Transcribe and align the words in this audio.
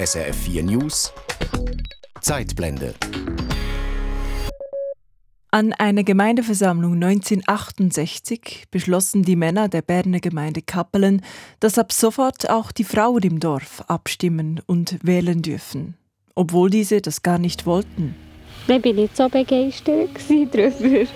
SRF 0.00 0.36
4 0.44 0.62
News 0.62 1.12
Zeitblende 2.20 2.94
An 5.50 5.72
einer 5.72 6.04
Gemeindeversammlung 6.04 6.94
1968 6.94 8.66
beschlossen 8.70 9.24
die 9.24 9.34
Männer 9.34 9.66
der 9.66 9.82
Berner 9.82 10.20
Gemeinde 10.20 10.62
Kappelen, 10.62 11.22
dass 11.58 11.78
ab 11.78 11.90
sofort 11.90 12.48
auch 12.48 12.70
die 12.70 12.84
Frauen 12.84 13.24
im 13.24 13.40
Dorf 13.40 13.82
abstimmen 13.88 14.60
und 14.66 15.04
wählen 15.04 15.42
dürfen, 15.42 15.96
obwohl 16.36 16.70
diese 16.70 17.00
das 17.00 17.24
gar 17.24 17.40
nicht 17.40 17.66
wollten. 17.66 18.14
Ich 18.68 18.84
war 18.84 18.92
nicht 18.92 19.16
so 19.16 19.28
begeistert 19.28 20.10
darüber. 20.52 21.10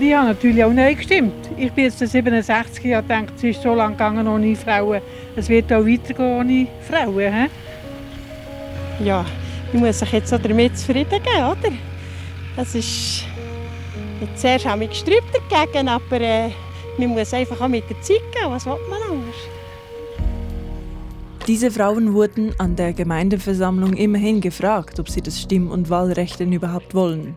Die 0.00 0.16
haben 0.16 0.26
natürlich 0.26 0.64
auch 0.64 0.72
neu 0.72 0.96
gestimmt. 0.96 1.48
Ich 1.56 1.70
bin 1.72 1.84
jetzt 1.84 2.00
67 2.00 2.84
Jahre 2.84 3.02
gedacht, 3.04 3.34
es 3.36 3.44
ist 3.44 3.62
so 3.62 3.72
lange 3.72 3.94
gegangen 3.94 4.26
ohne 4.26 4.56
Frauen. 4.56 5.00
Es 5.36 5.48
wird 5.48 5.72
auch 5.72 5.86
weitergehen 5.86 6.40
ohne 6.40 6.66
Frauen. 6.88 7.32
He? 7.32 7.69
Ja, 9.02 9.24
ich 9.72 9.80
muss 9.80 9.98
sich 9.98 10.12
jetzt 10.12 10.32
damit 10.32 10.76
zufrieden 10.76 11.22
geben, 11.22 11.44
oder? 11.44 11.72
Es 12.56 12.74
ist 12.74 13.24
jetzt 14.20 14.40
zuerst 14.40 14.66
habe 14.66 14.84
ich 14.84 14.90
gestrübt 14.90 15.32
dagegen, 15.50 15.88
aber 15.88 16.20
äh, 16.20 16.50
man 16.98 17.08
muss 17.08 17.32
einfach 17.32 17.60
auch 17.60 17.68
mit 17.68 17.88
der 17.88 18.00
Zeit 18.02 18.20
gehen. 18.32 18.50
Was 18.50 18.66
will 18.66 18.76
man 18.88 19.00
anders? 19.10 19.36
Diese 21.46 21.70
Frauen 21.70 22.12
wurden 22.12 22.54
an 22.58 22.76
der 22.76 22.92
Gemeindeversammlung 22.92 23.94
immerhin 23.94 24.40
gefragt, 24.40 25.00
ob 25.00 25.08
sie 25.08 25.22
das 25.22 25.40
Stimm- 25.40 25.70
und 25.70 25.88
Wahlrecht 25.88 26.38
denn 26.38 26.52
überhaupt 26.52 26.94
wollen. 26.94 27.34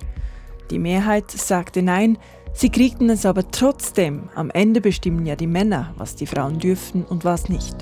Die 0.70 0.80
Mehrheit 0.80 1.32
sagte 1.32 1.82
nein, 1.82 2.18
Sie 2.56 2.70
kriegten 2.70 3.10
es 3.10 3.26
aber 3.26 3.50
trotzdem. 3.50 4.30
Am 4.36 4.52
Ende 4.52 4.80
bestimmen 4.80 5.26
ja 5.26 5.36
die 5.36 5.48
Männer, 5.48 5.94
was 5.98 6.16
die 6.16 6.28
Frauen 6.28 6.60
dürfen 6.60 7.04
und 7.04 7.26
was 7.26 7.50
nicht. 7.50 7.76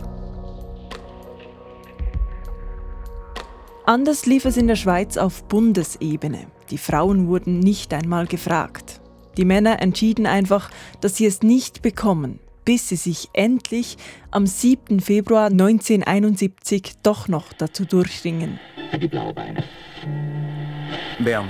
Anders 3.86 4.26
lief 4.26 4.46
es 4.46 4.58
in 4.58 4.68
der 4.68 4.76
Schweiz 4.76 5.18
auf 5.18 5.44
Bundesebene. 5.46 6.48
Die 6.70 6.78
Frauen 6.78 7.28
wurden 7.28 7.60
nicht 7.60 7.94
einmal 7.94 8.28
gefragt. 8.28 9.02
Die 9.38 9.46
Männer 9.46 9.82
entschieden 9.82 10.28
einfach, 10.28 10.70
dass 11.00 11.18
sie 11.18 11.26
es 11.26 11.42
nicht 11.42 11.82
bekommen, 11.82 12.40
bis 12.64 12.90
sie 12.90 12.96
sich 12.96 13.30
endlich 13.34 13.98
am 14.30 14.46
7. 14.46 15.00
Februar 15.00 15.48
1971 15.48 16.94
doch 17.02 17.28
noch 17.28 17.54
dazu 17.54 17.86
durchringen. 17.86 18.60
Die 19.02 19.08
Blaubeine. 19.08 19.64
Bern. 21.20 21.50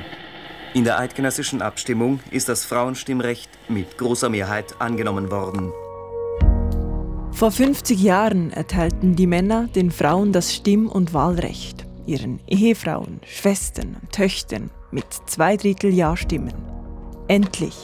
In 0.74 0.86
der 0.86 1.00
eidgenössischen 1.00 1.62
Abstimmung 1.62 2.22
ist 2.32 2.48
das 2.48 2.64
Frauenstimmrecht 2.64 3.50
mit 3.68 3.98
großer 3.98 4.30
Mehrheit 4.30 4.80
angenommen 4.80 5.30
worden. 5.32 5.74
Vor 7.34 7.52
50 7.52 8.02
Jahren 8.02 8.52
erteilten 8.52 9.16
die 9.16 9.28
Männer 9.28 9.68
den 9.68 9.92
Frauen 9.92 10.32
das 10.32 10.54
Stimm- 10.56 10.88
und 10.88 11.14
Wahlrecht, 11.14 11.86
ihren 12.12 12.40
Ehefrauen, 12.48 13.22
Schwestern 13.26 13.98
und 14.02 14.12
Töchtern 14.12 14.70
mit 14.92 15.06
zwei 15.26 15.56
Drittel 15.56 15.94
Ja-Stimmen. 15.94 16.54
Endlich. 17.28 17.76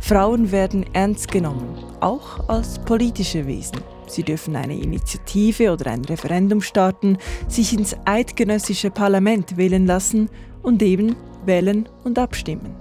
Frauen 0.00 0.50
werden 0.50 0.86
ernst 0.94 1.30
genommen, 1.30 1.76
auch 2.00 2.48
als 2.48 2.78
politische 2.80 3.46
Wesen. 3.46 3.78
Sie 4.06 4.22
dürfen 4.22 4.56
eine 4.56 4.76
Initiative 4.76 5.72
oder 5.72 5.90
ein 5.90 6.04
Referendum 6.04 6.60
starten, 6.60 7.18
sich 7.48 7.72
ins 7.72 7.94
eidgenössische 8.04 8.90
Parlament 8.90 9.56
wählen 9.56 9.86
lassen 9.86 10.28
und 10.62 10.82
eben 10.82 11.14
wählen 11.44 11.88
und 12.04 12.18
abstimmen. 12.18 12.74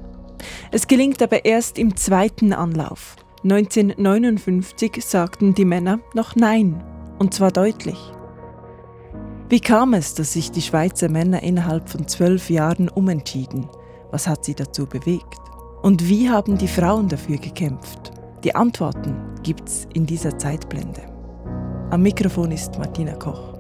Es 0.72 0.88
gelingt 0.88 1.22
aber 1.22 1.46
erst 1.46 1.78
im 1.78 1.96
zweiten 1.96 2.54
Anlauf. 2.54 3.18
1959 3.44 5.04
sagten 5.04 5.54
die 5.54 5.66
Männer 5.66 6.00
noch 6.14 6.36
Nein, 6.36 6.82
und 7.20 7.34
zwar 7.34 7.52
deutlich. 7.52 7.98
Wie 9.52 9.60
kam 9.60 9.94
es, 9.94 10.14
dass 10.14 10.32
sich 10.32 10.50
die 10.52 10.62
Schweizer 10.62 11.10
Männer 11.10 11.44
innerhalb 11.44 11.90
von 11.90 12.08
zwölf 12.08 12.50
Jahren 12.50 12.88
umentschieden? 12.88 13.68
Was 14.10 14.26
hat 14.26 14.46
sie 14.46 14.56
dazu 14.56 14.86
bewegt? 14.86 15.40
Und 15.82 16.08
wie 16.08 16.30
haben 16.30 16.58
die 16.58 16.70
Frauen 16.70 17.10
dafür 17.10 17.36
gekämpft? 17.36 18.12
Die 18.46 18.56
Antworten 18.56 19.14
gibt's 19.44 19.90
in 19.94 20.06
dieser 20.06 20.40
Zeitblende. 20.40 21.02
Am 21.90 22.02
Mikrofon 22.02 22.54
ist 22.54 22.78
Martina 22.78 23.12
Koch. 23.16 23.58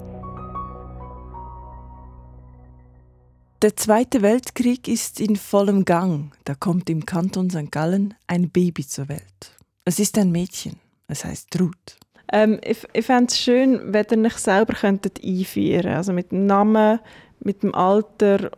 Der 3.61 3.75
Zweite 3.75 4.21
Weltkrieg 4.21 4.87
ist 4.87 5.19
in 5.19 5.35
vollem 5.35 5.83
Gang. 5.83 6.31
Da 6.45 6.55
kommt 6.55 6.89
im 6.89 7.05
Kanton 7.05 7.49
St. 7.49 7.69
Gallen 7.69 8.13
ein 8.27 8.49
Baby 8.49 8.87
zur 8.87 9.09
Welt. 9.09 9.57
Es 9.83 9.99
ist 9.99 10.17
ein 10.17 10.31
Mädchen. 10.31 10.79
Es 11.09 11.25
heißt 11.25 11.59
Ruth. 11.59 11.99
Ähm, 12.31 12.59
ich 12.63 12.87
ich 12.93 13.05
fände 13.05 13.27
es 13.27 13.39
schön, 13.39 13.93
wenn 13.93 14.23
ihr 14.23 14.27
euch 14.27 14.37
selber 14.37 14.73
könntet 14.73 15.23
einführen 15.23 15.87
Also 15.87 16.13
mit 16.13 16.31
dem 16.31 16.45
Namen, 16.45 16.99
mit 17.39 17.63
dem 17.63 17.75
Alter 17.75 18.51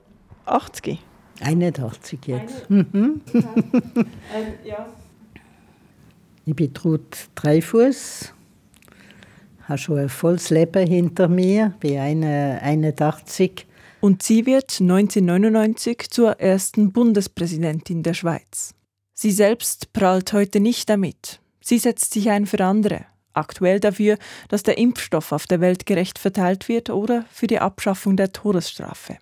80. 0.46 1.00
81 1.42 2.20
jetzt. 2.26 2.70
Mhm. 2.70 3.22
ähm, 3.34 3.44
ja. 4.64 4.86
Ich 6.46 6.56
bin 6.56 6.74
Ruth 6.84 7.30
Dreifuß, 7.36 8.34
habe 9.64 9.78
schon 9.78 10.00
ein 10.00 10.10
volles 10.10 10.50
Leben 10.50 10.86
hinter 10.86 11.30
mir, 11.30 11.74
bin 11.80 11.98
81 11.98 13.66
und 14.02 14.22
sie 14.22 14.46
wird 14.46 14.82
1999 14.82 16.10
zur 16.10 16.40
ersten 16.42 16.92
Bundespräsidentin 16.92 18.04
der 18.04 18.14
Schweiz. 18.14 18.76
Sie 19.14 19.32
selbst 19.32 19.94
prahlt 19.94 20.34
heute 20.34 20.60
nicht 20.60 20.90
damit. 20.90 21.40
Sie 21.62 21.80
setzt 21.80 22.14
sich 22.14 22.30
ein 22.30 22.46
für 22.46 22.62
andere, 22.62 23.06
aktuell 23.34 23.80
dafür, 23.80 24.18
dass 24.50 24.64
der 24.64 24.78
Impfstoff 24.78 25.32
auf 25.32 25.48
der 25.48 25.62
Welt 25.62 25.86
gerecht 25.86 26.20
verteilt 26.20 26.68
wird 26.68 26.90
oder 26.90 27.26
für 27.32 27.48
die 27.48 27.60
Abschaffung 27.60 28.18
der 28.18 28.32
Todesstrafe. 28.32 29.18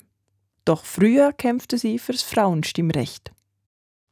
Doch 0.66 0.86
früher 0.86 1.34
kämpfte 1.34 1.78
sie 1.78 2.00
fürs 2.00 2.22
Frauenstimmrecht. 2.22 3.32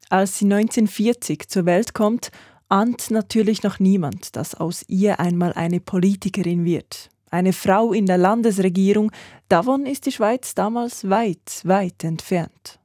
Als 0.09 0.39
sie 0.39 0.45
1940 0.45 1.47
zur 1.47 1.65
Welt 1.65 1.93
kommt, 1.93 2.31
ahnt 2.67 3.11
natürlich 3.11 3.63
noch 3.63 3.79
niemand, 3.79 4.35
dass 4.35 4.55
aus 4.55 4.83
ihr 4.87 5.19
einmal 5.19 5.53
eine 5.53 5.79
Politikerin 5.79 6.65
wird, 6.65 7.09
eine 7.29 7.53
Frau 7.53 7.93
in 7.93 8.05
der 8.05 8.17
Landesregierung, 8.17 9.11
davon 9.49 9.85
ist 9.85 10.05
die 10.05 10.11
Schweiz 10.11 10.55
damals 10.55 11.09
weit, 11.09 11.61
weit 11.63 12.03
entfernt. 12.03 12.79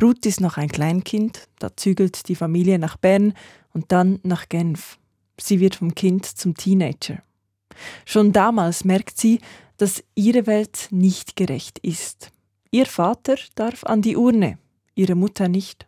Ruth 0.00 0.24
ist 0.26 0.40
noch 0.40 0.56
ein 0.56 0.68
Kleinkind, 0.68 1.48
da 1.58 1.76
zügelt 1.76 2.28
die 2.28 2.34
Familie 2.34 2.78
nach 2.78 2.96
Bern 2.96 3.34
und 3.72 3.92
dann 3.92 4.20
nach 4.22 4.48
Genf. 4.48 4.98
Sie 5.38 5.60
wird 5.60 5.76
vom 5.76 5.94
Kind 5.94 6.24
zum 6.24 6.54
Teenager. 6.54 7.22
Schon 8.04 8.32
damals 8.32 8.84
merkt 8.84 9.18
sie, 9.18 9.40
dass 9.76 10.02
ihre 10.14 10.46
Welt 10.46 10.88
nicht 10.90 11.36
gerecht 11.36 11.78
ist. 11.80 12.30
Ihr 12.70 12.86
Vater 12.86 13.36
darf 13.54 13.84
an 13.84 14.02
die 14.02 14.16
Urne, 14.16 14.58
ihre 14.94 15.14
Mutter 15.14 15.48
nicht. 15.48 15.86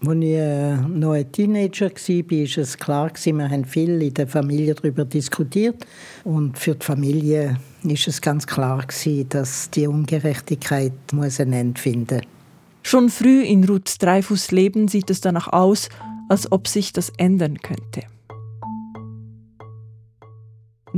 Als 0.00 0.16
ich 0.18 0.34
äh, 0.34 0.76
noch 0.76 1.12
ein 1.12 1.30
Teenager 1.32 1.90
war, 1.90 2.30
war 2.30 2.62
es 2.62 2.76
klar, 2.76 3.10
wir 3.24 3.50
haben 3.50 3.64
viel 3.64 4.02
in 4.02 4.14
der 4.14 4.26
Familie 4.26 4.74
darüber 4.74 5.04
diskutiert. 5.04 5.86
Und 6.24 6.58
für 6.58 6.74
die 6.74 6.84
Familie 6.84 7.58
war 7.82 7.92
es 7.92 8.20
ganz 8.20 8.46
klar, 8.46 8.84
dass 9.28 9.70
die 9.70 9.86
Ungerechtigkeit 9.86 10.92
ein 11.12 11.52
Ende 11.52 11.80
finden 11.80 12.16
muss. 12.16 12.24
Schon 12.82 13.08
früh 13.08 13.42
in 13.42 13.64
Ruths 13.64 13.98
Dreifuß 13.98 14.52
Leben 14.52 14.86
sieht 14.86 15.10
es 15.10 15.20
danach 15.20 15.48
aus, 15.48 15.88
als 16.28 16.52
ob 16.52 16.68
sich 16.68 16.92
das 16.92 17.10
ändern 17.16 17.58
könnte. 17.58 18.02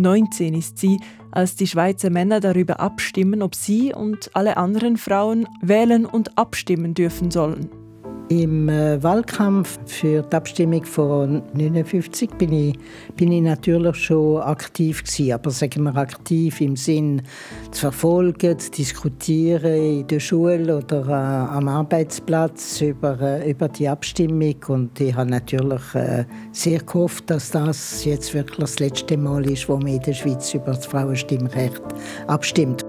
19 0.00 0.54
ist 0.54 0.78
sie, 0.78 1.00
als 1.30 1.56
die 1.56 1.66
Schweizer 1.66 2.10
Männer 2.10 2.40
darüber 2.40 2.80
abstimmen, 2.80 3.42
ob 3.42 3.54
sie 3.54 3.92
und 3.92 4.30
alle 4.34 4.56
anderen 4.56 4.96
Frauen 4.96 5.46
wählen 5.60 6.06
und 6.06 6.38
abstimmen 6.38 6.94
dürfen 6.94 7.30
sollen. 7.30 7.87
Im 8.30 8.68
äh, 8.68 9.02
Wahlkampf 9.02 9.78
für 9.86 10.20
die 10.20 10.36
Abstimmung 10.36 10.84
von 10.84 11.42
1959 11.54 12.28
bin 12.34 12.52
ich, 12.52 12.78
bin 13.16 13.32
ich 13.32 13.40
natürlich 13.40 13.96
schon 13.96 14.42
aktiv 14.42 15.02
gewesen, 15.02 15.32
aber 15.32 15.50
sagen 15.50 15.84
wir 15.84 15.96
aktiv 15.96 16.60
im 16.60 16.76
Sinn 16.76 17.22
zu 17.70 17.80
verfolgen, 17.80 18.58
zu 18.58 18.70
diskutieren 18.70 20.00
in 20.00 20.06
der 20.06 20.20
Schule 20.20 20.76
oder 20.76 21.08
äh, 21.08 21.56
am 21.56 21.68
Arbeitsplatz 21.68 22.82
über, 22.82 23.18
äh, 23.18 23.50
über 23.50 23.68
die 23.68 23.88
Abstimmung 23.88 24.56
und 24.68 25.00
ich 25.00 25.14
habe 25.14 25.30
natürlich 25.30 25.94
äh, 25.94 26.26
sehr 26.52 26.80
gehofft, 26.80 27.30
dass 27.30 27.50
das 27.50 28.04
jetzt 28.04 28.34
wirklich 28.34 28.58
das 28.58 28.78
letzte 28.78 29.16
Mal 29.16 29.50
ist, 29.50 29.70
wo 29.70 29.78
man 29.78 29.86
in 29.86 30.02
der 30.02 30.12
Schweiz 30.12 30.52
über 30.52 30.74
das 30.74 30.84
Frauenstimmrecht 30.84 31.80
abstimmt. 32.26 32.84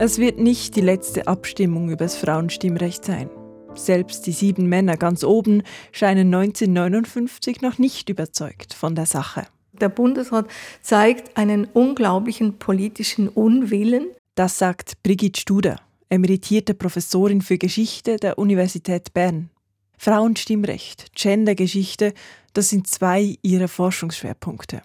Es 0.00 0.18
wird 0.18 0.38
nicht 0.38 0.76
die 0.76 0.80
letzte 0.80 1.26
Abstimmung 1.26 1.88
über 1.88 2.04
das 2.04 2.16
Frauenstimmrecht 2.16 3.04
sein. 3.04 3.28
Selbst 3.74 4.28
die 4.28 4.32
sieben 4.32 4.68
Männer 4.68 4.96
ganz 4.96 5.24
oben 5.24 5.64
scheinen 5.90 6.32
1959 6.32 7.62
noch 7.62 7.78
nicht 7.78 8.08
überzeugt 8.08 8.74
von 8.74 8.94
der 8.94 9.06
Sache. 9.06 9.48
Der 9.72 9.88
Bundesrat 9.88 10.46
zeigt 10.82 11.36
einen 11.36 11.64
unglaublichen 11.64 12.58
politischen 12.60 13.28
Unwillen. 13.28 14.06
Das 14.36 14.58
sagt 14.58 15.02
Brigitte 15.02 15.40
Studer, 15.40 15.80
emeritierte 16.10 16.74
Professorin 16.74 17.42
für 17.42 17.58
Geschichte 17.58 18.18
der 18.18 18.38
Universität 18.38 19.12
Bern. 19.14 19.50
Frauenstimmrecht, 19.98 21.12
Gendergeschichte, 21.16 22.14
das 22.52 22.68
sind 22.68 22.86
zwei 22.86 23.36
ihrer 23.42 23.66
Forschungsschwerpunkte. 23.66 24.82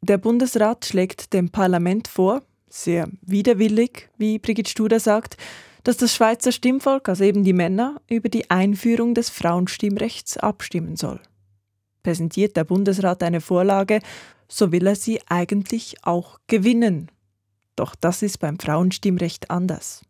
Der 0.00 0.16
Bundesrat 0.16 0.86
schlägt 0.86 1.34
dem 1.34 1.50
Parlament 1.50 2.08
vor, 2.08 2.42
sehr 2.72 3.08
widerwillig, 3.20 4.08
wie 4.16 4.38
Brigitte 4.38 4.70
Studer 4.70 5.00
sagt, 5.00 5.36
dass 5.84 5.96
das 5.96 6.14
Schweizer 6.14 6.52
Stimmvolk, 6.52 7.08
also 7.08 7.24
eben 7.24 7.42
die 7.44 7.52
Männer, 7.52 8.00
über 8.08 8.28
die 8.28 8.50
Einführung 8.50 9.14
des 9.14 9.30
Frauenstimmrechts 9.30 10.36
abstimmen 10.36 10.96
soll. 10.96 11.20
Präsentiert 12.02 12.56
der 12.56 12.64
Bundesrat 12.64 13.22
eine 13.22 13.40
Vorlage, 13.40 14.00
so 14.48 14.72
will 14.72 14.86
er 14.86 14.96
sie 14.96 15.20
eigentlich 15.28 15.96
auch 16.02 16.38
gewinnen. 16.46 17.10
Doch 17.76 17.94
das 17.94 18.22
ist 18.22 18.38
beim 18.38 18.58
Frauenstimmrecht 18.58 19.50
anders. 19.50 20.02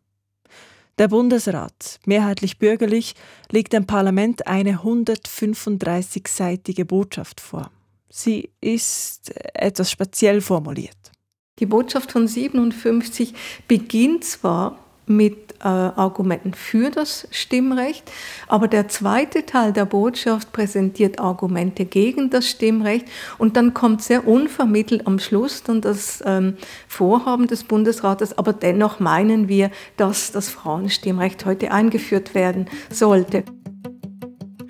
Der 0.99 1.07
Bundesrat, 1.07 1.99
mehrheitlich 2.05 2.59
bürgerlich, 2.59 3.15
legt 3.49 3.73
dem 3.73 3.87
Parlament 3.87 4.45
eine 4.45 4.81
135-seitige 4.81 6.85
Botschaft 6.85 7.41
vor. 7.41 7.71
Sie 8.09 8.51
ist 8.61 9.35
etwas 9.55 9.89
speziell 9.89 10.39
formuliert. 10.39 11.12
Die 11.59 11.67
Botschaft 11.67 12.11
von 12.11 12.27
57 12.27 13.33
beginnt 13.67 14.23
zwar 14.23 14.79
mit 15.05 15.53
äh, 15.59 15.67
Argumenten 15.67 16.53
für 16.53 16.89
das 16.89 17.27
Stimmrecht, 17.29 18.09
aber 18.47 18.67
der 18.67 18.87
zweite 18.87 19.45
Teil 19.45 19.71
der 19.71 19.85
Botschaft 19.85 20.51
präsentiert 20.51 21.19
Argumente 21.19 21.85
gegen 21.85 22.29
das 22.29 22.49
Stimmrecht 22.49 23.05
und 23.37 23.55
dann 23.55 23.73
kommt 23.73 24.01
sehr 24.01 24.27
unvermittelt 24.27 25.05
am 25.05 25.19
Schluss 25.19 25.61
dann 25.61 25.81
das 25.81 26.23
ähm, 26.25 26.57
Vorhaben 26.87 27.47
des 27.47 27.65
Bundesrates, 27.65 28.37
aber 28.37 28.53
dennoch 28.53 28.99
meinen 28.99 29.47
wir, 29.47 29.69
dass 29.97 30.31
das 30.31 30.49
Frauenstimmrecht 30.49 31.45
heute 31.45 31.71
eingeführt 31.71 32.33
werden 32.33 32.67
sollte. 32.89 33.43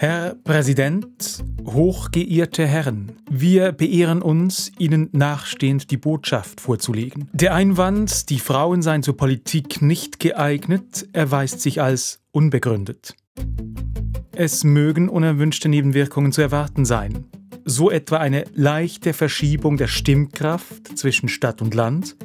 Herr 0.03 0.35
Präsident, 0.43 1.45
hochgeehrte 1.65 2.67
Herren, 2.67 3.13
wir 3.31 3.71
beehren 3.71 4.21
uns, 4.21 4.69
Ihnen 4.77 5.07
nachstehend 5.13 5.91
die 5.91 5.95
Botschaft 5.95 6.59
vorzulegen. 6.59 7.29
Der 7.31 7.55
Einwand, 7.55 8.29
die 8.29 8.39
Frauen 8.39 8.81
seien 8.81 9.01
zur 9.01 9.15
Politik 9.15 9.81
nicht 9.81 10.19
geeignet, 10.19 11.07
erweist 11.13 11.61
sich 11.61 11.81
als 11.81 12.19
unbegründet. 12.33 13.15
Es 14.33 14.65
mögen 14.65 15.07
unerwünschte 15.07 15.69
Nebenwirkungen 15.69 16.33
zu 16.33 16.41
erwarten 16.41 16.83
sein, 16.83 17.23
so 17.63 17.89
etwa 17.89 18.17
eine 18.17 18.43
leichte 18.53 19.13
Verschiebung 19.13 19.77
der 19.77 19.87
Stimmkraft 19.87 20.97
zwischen 20.97 21.29
Stadt 21.29 21.61
und 21.61 21.75
Land, 21.75 22.17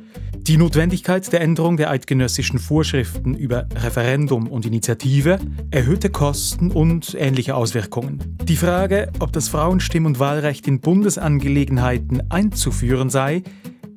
die 0.48 0.56
Notwendigkeit 0.56 1.30
der 1.30 1.42
Änderung 1.42 1.76
der 1.76 1.90
eidgenössischen 1.90 2.58
Vorschriften 2.58 3.34
über 3.34 3.68
Referendum 3.74 4.48
und 4.48 4.64
Initiative, 4.64 5.38
erhöhte 5.70 6.08
Kosten 6.08 6.70
und 6.70 7.14
ähnliche 7.18 7.54
Auswirkungen. 7.54 8.38
Die 8.44 8.56
Frage, 8.56 9.12
ob 9.18 9.30
das 9.34 9.50
Frauenstimm- 9.50 10.06
und 10.06 10.18
Wahlrecht 10.18 10.66
in 10.66 10.80
Bundesangelegenheiten 10.80 12.30
einzuführen 12.30 13.10
sei, 13.10 13.42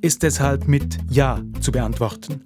ist 0.02 0.24
deshalb 0.24 0.68
mit 0.68 0.98
Ja 1.10 1.40
zu 1.62 1.72
beantworten. 1.72 2.42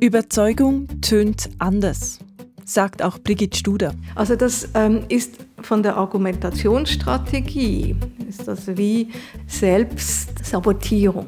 Überzeugung 0.00 0.88
tönt 1.02 1.50
anders, 1.58 2.18
sagt 2.64 3.02
auch 3.02 3.18
Brigitte 3.18 3.58
Studer. 3.58 3.92
Also 4.14 4.36
das 4.36 4.70
ähm, 4.72 5.02
ist 5.10 5.36
von 5.60 5.82
der 5.82 5.98
Argumentationsstrategie, 5.98 7.94
ist 8.26 8.48
das 8.48 8.74
wie 8.78 9.08
Selbstsabotierung. 9.46 11.26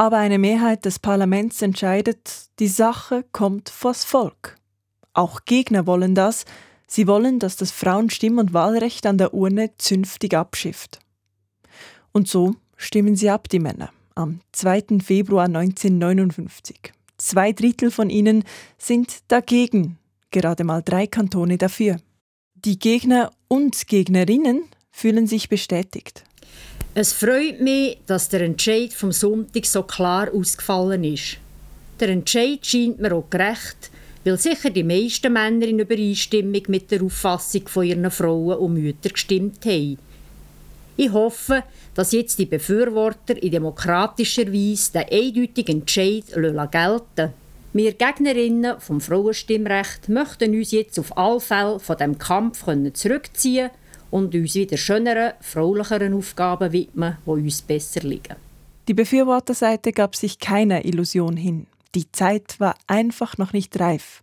Aber 0.00 0.16
eine 0.16 0.38
Mehrheit 0.38 0.86
des 0.86 0.98
Parlaments 0.98 1.60
entscheidet, 1.60 2.48
die 2.58 2.68
Sache 2.68 3.22
kommt 3.32 3.68
vors 3.68 4.02
Volk. 4.02 4.56
Auch 5.12 5.44
Gegner 5.44 5.86
wollen 5.86 6.14
das. 6.14 6.46
Sie 6.86 7.06
wollen, 7.06 7.38
dass 7.38 7.56
das 7.56 7.70
Frauenstimm- 7.70 8.38
und 8.38 8.54
Wahlrecht 8.54 9.04
an 9.04 9.18
der 9.18 9.34
Urne 9.34 9.72
zünftig 9.76 10.32
abschifft. 10.32 11.00
Und 12.12 12.28
so 12.28 12.54
stimmen 12.78 13.14
sie 13.14 13.28
ab, 13.28 13.50
die 13.50 13.58
Männer, 13.58 13.90
am 14.14 14.40
2. 14.52 15.00
Februar 15.04 15.44
1959. 15.44 16.94
Zwei 17.18 17.52
Drittel 17.52 17.90
von 17.90 18.08
ihnen 18.08 18.44
sind 18.78 19.18
dagegen, 19.28 19.98
gerade 20.30 20.64
mal 20.64 20.80
drei 20.80 21.08
Kantone 21.08 21.58
dafür. 21.58 21.98
Die 22.54 22.78
Gegner 22.78 23.32
und 23.48 23.86
Gegnerinnen 23.86 24.64
fühlen 24.90 25.26
sich 25.26 25.50
bestätigt. 25.50 26.24
Es 26.92 27.12
freut 27.12 27.60
mich, 27.60 27.98
dass 28.06 28.28
der 28.30 28.40
Entscheid 28.40 28.92
vom 28.92 29.12
Sonntag 29.12 29.64
so 29.64 29.84
klar 29.84 30.28
ausgefallen 30.34 31.04
ist. 31.04 31.36
Der 32.00 32.08
Entscheid 32.08 32.66
scheint 32.66 32.98
mir 32.98 33.14
auch 33.14 33.30
gerecht, 33.30 33.92
weil 34.24 34.36
sicher 34.36 34.70
die 34.70 34.82
meisten 34.82 35.32
Männer 35.32 35.68
in 35.68 35.78
Übereinstimmung 35.78 36.62
mit 36.66 36.90
der 36.90 37.04
Auffassung 37.04 37.68
von 37.68 37.86
ihren 37.86 38.10
Frauen 38.10 38.58
und 38.58 38.74
Müttern 38.74 39.12
gestimmt 39.12 39.64
haben. 39.64 39.98
Ich 40.96 41.12
hoffe, 41.12 41.62
dass 41.94 42.10
jetzt 42.10 42.40
die 42.40 42.46
Befürworter 42.46 43.40
in 43.40 43.52
demokratischer 43.52 44.52
Weise 44.52 44.92
den 44.92 45.04
eindeutigen 45.12 45.80
Entscheid 45.82 46.24
gelten 46.26 47.32
Wir 47.72 47.92
Gegnerinnen 47.92 48.80
vom 48.80 49.00
Frauenstimmrecht 49.00 50.08
möchten 50.08 50.56
uns 50.56 50.72
jetzt 50.72 50.98
auf 50.98 51.16
alle 51.16 51.38
Fälle 51.38 51.78
von 51.78 51.96
dem 51.96 52.18
Kampf 52.18 52.64
zurückziehen 52.94 53.70
und 54.10 54.34
uns 54.34 54.54
wieder 54.54 54.76
schöneren, 54.76 55.32
fraulicheren 55.40 56.14
Aufgaben 56.14 56.72
widmen, 56.72 57.16
die 57.24 57.30
uns 57.30 57.62
besser 57.62 58.00
liegen. 58.00 58.36
Die 58.88 58.94
Befürworterseite 58.94 59.92
gab 59.92 60.16
sich 60.16 60.38
keiner 60.38 60.84
Illusion 60.84 61.36
hin. 61.36 61.66
Die 61.94 62.10
Zeit 62.10 62.58
war 62.58 62.74
einfach 62.86 63.38
noch 63.38 63.52
nicht 63.52 63.78
reif. 63.78 64.20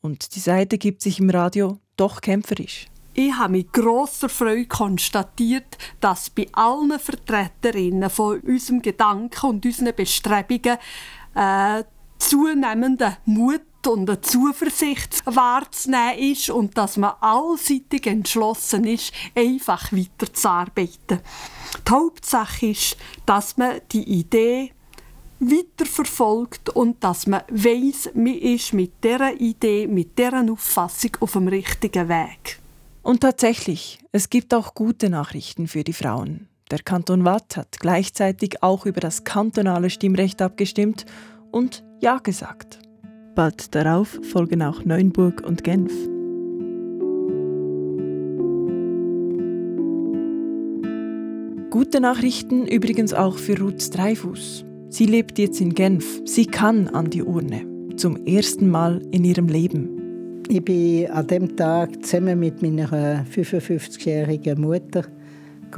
Und 0.00 0.34
die 0.34 0.40
Seite 0.40 0.78
gibt 0.78 1.02
sich 1.02 1.20
im 1.20 1.30
Radio 1.30 1.78
doch 1.96 2.20
kämpferisch. 2.20 2.86
Ich 3.14 3.32
habe 3.34 3.52
mit 3.52 3.72
grosser 3.72 4.28
Freude 4.28 4.66
konstatiert, 4.66 5.76
dass 6.00 6.30
bei 6.30 6.46
allen 6.52 6.98
Vertreterinnen 6.98 8.08
von 8.10 8.38
unserem 8.40 8.80
Gedanken 8.80 9.46
und 9.46 9.66
unseren 9.66 9.94
Bestrebungen 9.94 10.78
äh, 11.34 11.82
zunehmender 12.18 13.18
Mut 13.24 13.62
und 13.88 14.08
eine 14.08 14.20
Zuversicht 14.20 15.22
wahrzunehmen 15.24 16.18
ist 16.18 16.50
und 16.50 16.76
dass 16.76 16.96
man 16.96 17.14
allseitig 17.20 18.06
entschlossen 18.06 18.84
ist, 18.84 19.12
einfach 19.34 19.92
weiterzuarbeiten. 19.92 21.20
Die 21.86 21.90
Hauptsache 21.90 22.66
ist, 22.66 22.96
dass 23.26 23.56
man 23.56 23.80
die 23.92 24.04
Idee 24.04 24.72
weiterverfolgt 25.40 26.70
und 26.70 27.02
dass 27.02 27.26
man 27.26 27.42
weiß, 27.48 28.10
man 28.14 28.34
ist 28.34 28.72
mit 28.72 29.02
dieser 29.02 29.40
Idee, 29.40 29.86
mit 29.86 30.18
dieser 30.18 30.44
Auffassung 30.50 31.16
auf 31.20 31.32
dem 31.32 31.48
richtigen 31.48 32.08
Weg. 32.08 32.58
Und 33.02 33.20
tatsächlich, 33.20 34.00
es 34.12 34.28
gibt 34.28 34.52
auch 34.52 34.74
gute 34.74 35.08
Nachrichten 35.08 35.68
für 35.68 35.84
die 35.84 35.92
Frauen. 35.92 36.48
Der 36.70 36.80
Kanton 36.80 37.24
Watt 37.24 37.56
hat 37.56 37.80
gleichzeitig 37.80 38.62
auch 38.62 38.84
über 38.84 39.00
das 39.00 39.24
kantonale 39.24 39.88
Stimmrecht 39.88 40.42
abgestimmt 40.42 41.06
und 41.50 41.84
Ja 42.00 42.18
gesagt. 42.18 42.80
Bald 43.38 43.72
darauf 43.72 44.18
folgen 44.32 44.62
auch 44.62 44.84
Neuenburg 44.84 45.46
und 45.46 45.62
Genf. 45.62 45.92
Gute 51.70 52.00
Nachrichten 52.00 52.66
übrigens 52.66 53.14
auch 53.14 53.38
für 53.38 53.56
Ruth 53.60 53.96
Dreifuß. 53.96 54.64
Sie 54.88 55.06
lebt 55.06 55.38
jetzt 55.38 55.60
in 55.60 55.72
Genf. 55.72 56.20
Sie 56.24 56.46
kann 56.46 56.88
an 56.88 57.10
die 57.10 57.22
Urne. 57.22 57.64
Zum 57.94 58.26
ersten 58.26 58.68
Mal 58.68 59.00
in 59.12 59.22
ihrem 59.22 59.46
Leben. 59.46 60.42
Ich 60.48 60.64
bin 60.64 61.08
an 61.08 61.28
dem 61.28 61.56
Tag 61.56 62.04
zusammen 62.04 62.40
mit 62.40 62.60
meiner 62.60 63.24
55-jährigen 63.24 64.60
Mutter 64.60 65.04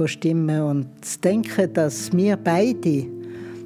stimmen 0.07 0.63
und 0.63 1.05
zu 1.05 1.21
denken, 1.21 1.71
dass 1.75 2.11
wir 2.11 2.39
beide 2.39 3.20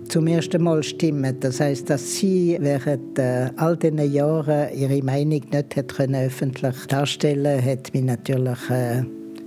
zum 0.09 0.27
ersten 0.27 0.63
Mal 0.63 0.83
stimmen. 0.83 1.37
Das 1.41 1.61
heißt, 1.61 1.91
dass 1.91 2.17
sie 2.17 2.57
während 2.61 3.19
äh, 3.19 3.51
all 3.57 3.77
diesen 3.77 4.13
Jahren 4.13 4.73
ihre 4.75 5.03
Meinung 5.03 5.43
nicht 5.51 5.77
hat 5.77 5.95
können 5.95 6.27
öffentlich 6.27 6.77
darstellen 6.87 7.65
hat 7.65 7.93
mich 7.93 8.05
natürlich 8.05 8.71
äh, 8.71 9.03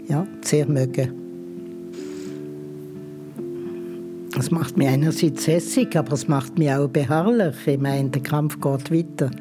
ja, 0.08 0.26
sehr 0.42 0.68
mögen. 0.68 1.28
Es 4.38 4.52
macht 4.52 4.78
mich 4.78 4.88
einerseits 4.88 5.48
hässig, 5.48 5.98
aber 5.98 6.14
es 6.14 6.28
macht 6.28 6.60
mich 6.60 6.72
auch 6.72 6.88
beharrlich. 6.88 7.56
Ich 7.66 7.80
meine, 7.80 8.10
der 8.10 8.22
Kampf 8.22 8.60
geht 8.62 8.92
weiter. 8.92 9.32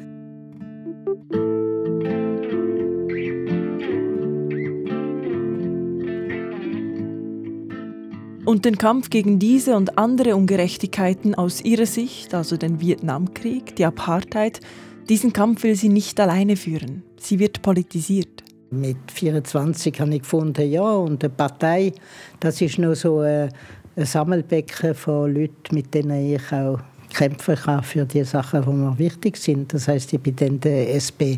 Und 8.47 8.63
den 8.63 8.77
Kampf 8.77 9.09
gegen 9.09 9.39
diese 9.39 9.75
und 9.75 9.97
andere 9.97 10.33
Ungerechtigkeiten 10.37 11.35
aus 11.35 11.59
ihrer 11.65 11.85
Sicht, 11.85 12.33
also 12.33 12.55
den 12.55 12.79
Vietnamkrieg, 12.79 13.75
die 13.75 13.83
Apartheid, 13.83 14.61
diesen 15.09 15.33
Kampf 15.33 15.63
will 15.63 15.75
sie 15.75 15.89
nicht 15.89 16.17
alleine 16.17 16.55
führen. 16.55 17.03
Sie 17.19 17.39
wird 17.39 17.61
politisiert. 17.61 18.45
Mit 18.69 19.11
24 19.11 19.99
habe 19.99 20.15
ich 20.15 20.21
gefunden, 20.21 20.71
ja, 20.71 20.89
und 20.89 21.25
eine 21.25 21.29
Partei, 21.29 21.91
das 22.39 22.61
ist 22.61 22.77
noch 22.79 22.95
so 22.95 23.19
ein, 23.19 23.51
Sammelbecken 23.97 24.95
von 24.95 25.33
Leuten, 25.33 25.75
mit 25.75 25.93
denen 25.93 26.33
ich 26.33 26.53
auch 26.53 26.79
kämpfen 27.13 27.57
kann 27.57 27.83
für 27.83 28.05
die 28.05 28.23
Sachen, 28.23 28.61
die 28.61 28.69
mir 28.69 28.97
wichtig 28.97 29.35
sind. 29.35 29.73
Das 29.73 29.89
heißt, 29.89 30.13
ich 30.13 30.21
bin 30.21 30.37
dann 30.37 30.59
der 30.61 30.95
SP 30.95 31.35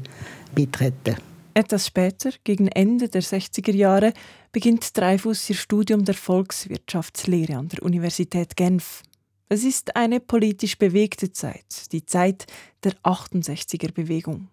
beitreten. 0.54 1.16
Etwas 1.56 1.88
später, 1.88 2.30
gegen 2.44 2.68
Ende 2.68 3.10
der 3.10 3.24
60er 3.24 3.76
Jahre, 3.76 4.14
beginnt 4.52 4.98
Dreyfus 4.98 5.50
ihr 5.50 5.56
Studium 5.56 6.06
der 6.06 6.16
Volkswirtschaftslehre 6.16 7.58
an 7.58 7.70
der 7.70 7.84
Universität 7.84 8.56
Genf. 8.56 9.04
Es 9.48 9.64
ist 9.64 9.96
eine 9.96 10.20
politisch 10.20 10.78
bewegte 10.78 11.32
Zeit, 11.32 11.92
die 11.92 12.06
Zeit 12.06 12.46
der 12.84 12.94
68er 13.04 13.92
Bewegung. 13.92 14.48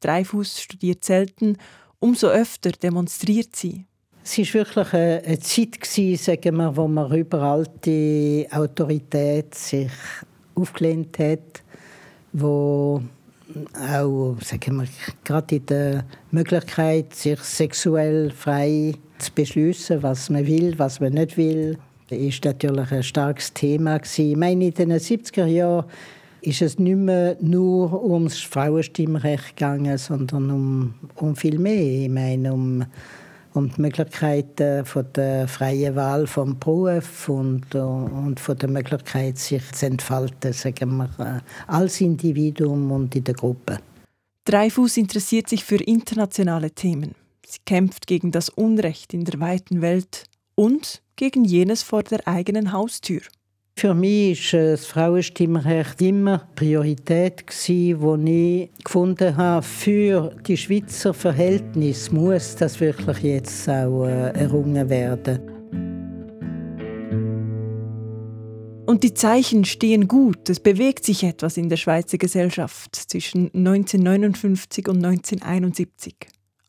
Dreyfus 0.00 0.60
studiert 0.60 1.04
selten, 1.04 1.56
umso 1.98 2.28
öfter 2.28 2.72
demonstriert 2.72 3.54
sie. 3.56 3.86
Es 4.24 4.38
war 4.38 4.54
wirklich 4.54 4.92
eine 4.94 5.38
Zeit, 5.40 6.18
sagen 6.18 6.56
wir, 6.56 6.76
wo 6.76 6.86
man 6.86 7.12
überall 7.12 7.66
die 7.84 8.46
Autorität 8.50 9.54
sich 9.54 9.90
aufgelehnt 10.54 11.18
hat, 11.18 11.62
wo 12.32 13.02
auch 13.74 14.36
sagen 14.40 14.76
wir, 14.76 14.88
gerade 15.24 15.56
in 15.56 15.66
der 15.66 16.04
Möglichkeit, 16.30 17.14
sich 17.14 17.40
sexuell 17.40 18.30
frei 18.30 18.94
zu 19.22 19.32
beschließen, 19.32 20.02
was 20.02 20.30
man 20.30 20.46
will, 20.46 20.78
was 20.78 21.00
man 21.00 21.14
nicht 21.14 21.36
will, 21.36 21.78
ist 22.10 22.44
natürlich 22.44 22.92
ein 22.92 23.02
starkes 23.02 23.52
Thema. 23.52 24.00
Ich 24.02 24.36
meine, 24.36 24.66
in 24.66 24.74
den 24.74 24.92
70er 24.92 25.46
Jahren 25.46 25.86
ist 26.42 26.60
es 26.60 26.78
nicht 26.78 26.96
mehr 26.96 27.36
nur 27.40 28.04
ums 28.04 28.40
Frauenstimmrecht 28.40 29.56
gegangen, 29.56 29.96
sondern 29.96 30.50
um, 30.50 30.94
um 31.14 31.36
viel 31.36 31.58
mehr. 31.58 32.04
Ich 32.04 32.10
meine, 32.10 32.52
um 32.52 32.84
um 33.54 33.70
die 33.70 33.80
Möglichkeit 33.80 34.62
von 34.84 35.06
der 35.14 35.46
freien 35.48 35.94
Wahl 35.94 36.26
vom 36.26 36.58
Beruf 36.58 37.28
und, 37.28 37.74
und 37.74 38.40
von 38.40 38.56
der 38.56 38.68
Möglichkeit, 38.70 39.38
sich 39.38 39.62
zu 39.72 39.86
entfalten, 39.86 40.52
sagen 40.52 40.96
wir, 40.96 41.10
äh, 41.18 41.40
als 41.66 42.00
Individuum 42.00 42.90
und 42.90 43.14
in 43.14 43.24
der 43.24 43.34
Gruppe. 43.34 43.78
Dreifuß 44.44 44.96
interessiert 44.96 45.48
sich 45.48 45.64
für 45.64 45.76
internationale 45.76 46.70
Themen. 46.70 47.14
Sie 47.52 47.60
kämpft 47.66 48.06
gegen 48.06 48.30
das 48.30 48.48
Unrecht 48.48 49.12
in 49.12 49.26
der 49.26 49.38
weiten 49.38 49.82
Welt 49.82 50.24
und 50.54 51.02
gegen 51.16 51.44
jenes 51.44 51.82
vor 51.82 52.02
der 52.02 52.26
eigenen 52.26 52.72
Haustür. 52.72 53.20
Für 53.76 53.92
mich 53.92 54.54
war 54.54 54.70
das 54.70 54.86
Frauenstimmrecht 54.86 56.00
immer 56.00 56.48
Priorität, 56.54 57.44
die 57.68 57.92
ich 57.92 58.70
gefunden 58.82 59.36
habe, 59.36 59.62
für 59.62 60.34
die 60.46 60.56
Schweizer 60.56 61.12
Verhältnisse 61.12 62.14
muss 62.14 62.56
das 62.56 62.80
wirklich 62.80 63.18
jetzt 63.18 63.68
auch 63.68 64.06
äh, 64.06 64.30
errungen 64.30 64.88
werden. 64.88 65.40
Und 68.86 69.02
die 69.02 69.12
Zeichen 69.12 69.66
stehen 69.66 70.08
gut. 70.08 70.48
Es 70.48 70.58
bewegt 70.58 71.04
sich 71.04 71.22
etwas 71.22 71.58
in 71.58 71.68
der 71.68 71.76
Schweizer 71.76 72.16
Gesellschaft 72.16 72.96
zwischen 72.96 73.50
1959 73.54 74.88
und 74.88 75.04
1971. 75.04 76.14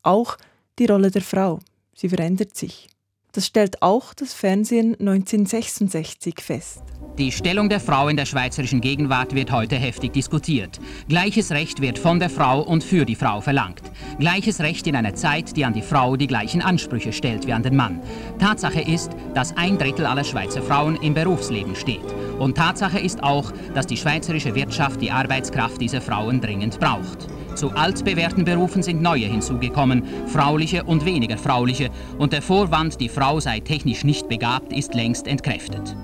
Auch 0.02 0.38
die 0.80 0.86
Rolle 0.86 1.12
der 1.12 1.22
Frau. 1.22 1.60
Sie 1.96 2.10
verändert 2.10 2.56
sich. 2.56 2.88
Das 3.34 3.48
stellt 3.48 3.82
auch 3.82 4.14
das 4.14 4.34
Fernsehen 4.34 4.96
1966 5.00 6.36
fest. 6.40 6.84
Die 7.18 7.32
Stellung 7.32 7.68
der 7.68 7.80
Frau 7.80 8.08
in 8.08 8.16
der 8.16 8.26
schweizerischen 8.26 8.80
Gegenwart 8.80 9.34
wird 9.34 9.52
heute 9.52 9.76
heftig 9.76 10.14
diskutiert. 10.14 10.80
Gleiches 11.10 11.52
Recht 11.52 11.82
wird 11.82 11.98
von 11.98 12.20
der 12.20 12.30
Frau 12.30 12.62
und 12.62 12.84
für 12.84 13.06
die 13.06 13.16
Frau 13.16 13.42
verlangt. 13.42 13.82
Gleiches 14.20 14.62
Recht 14.62 14.86
in 14.86 14.96
einer 14.96 15.16
Zeit, 15.16 15.58
die 15.58 15.66
an 15.66 15.74
die 15.74 15.82
Frau 15.82 16.16
die 16.16 16.28
gleichen 16.28 16.62
Ansprüche 16.62 17.12
stellt 17.12 17.48
wie 17.48 17.54
an 17.54 17.64
den 17.64 17.76
Mann. 17.76 18.02
Tatsache 18.38 18.82
ist, 18.82 19.12
dass 19.34 19.58
ein 19.58 19.80
Drittel 19.80 20.06
aller 20.06 20.24
Schweizer 20.24 20.62
Frauen 20.62 20.96
im 20.98 21.16
Berufsleben 21.16 21.76
steht. 21.76 22.06
Und 22.38 22.58
Tatsache 22.58 23.00
ist 23.00 23.22
auch, 23.24 23.52
dass 23.74 23.88
die 23.88 23.98
schweizerische 23.98 24.54
Wirtschaft 24.54 25.02
die 25.02 25.12
Arbeitskraft 25.12 25.82
dieser 25.82 26.02
Frauen 26.02 26.42
dringend 26.42 26.80
braucht. 26.80 27.28
Zu 27.56 27.72
altbewährten 27.72 28.46
Berufen 28.46 28.82
sind 28.82 29.02
neue 29.02 29.26
hinzugekommen, 29.26 30.04
frauliche 30.28 30.84
und 30.84 31.06
weniger 31.06 31.38
frauliche, 31.38 31.90
und 32.18 32.34
der 32.34 32.42
Vorwand, 32.42 33.00
die 33.00 33.10
Frau 33.10 33.40
sei 33.40 33.60
technisch 33.60 34.04
nicht 34.04 34.28
begabt, 34.28 34.74
ist 34.74 34.94
längst 34.94 35.28
entkräftet. 35.28 35.96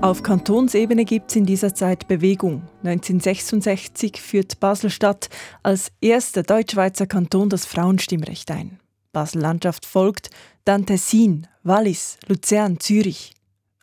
Auf 0.00 0.22
Kantonsebene 0.22 1.04
gibt 1.06 1.30
es 1.30 1.36
in 1.36 1.46
dieser 1.46 1.74
Zeit 1.74 2.06
Bewegung. 2.08 2.62
1966 2.82 4.20
führt 4.20 4.60
Basel-Stadt 4.60 5.30
als 5.62 5.92
erster 6.00 6.42
Deutschschweizer 6.42 7.06
Kanton 7.06 7.48
das 7.48 7.64
Frauenstimmrecht 7.64 8.50
ein. 8.50 8.80
Basel-Landschaft 9.12 9.86
folgt, 9.86 10.28
dann 10.64 10.84
Tessin, 10.84 11.46
Wallis, 11.62 12.18
Luzern, 12.26 12.80
Zürich. 12.80 13.32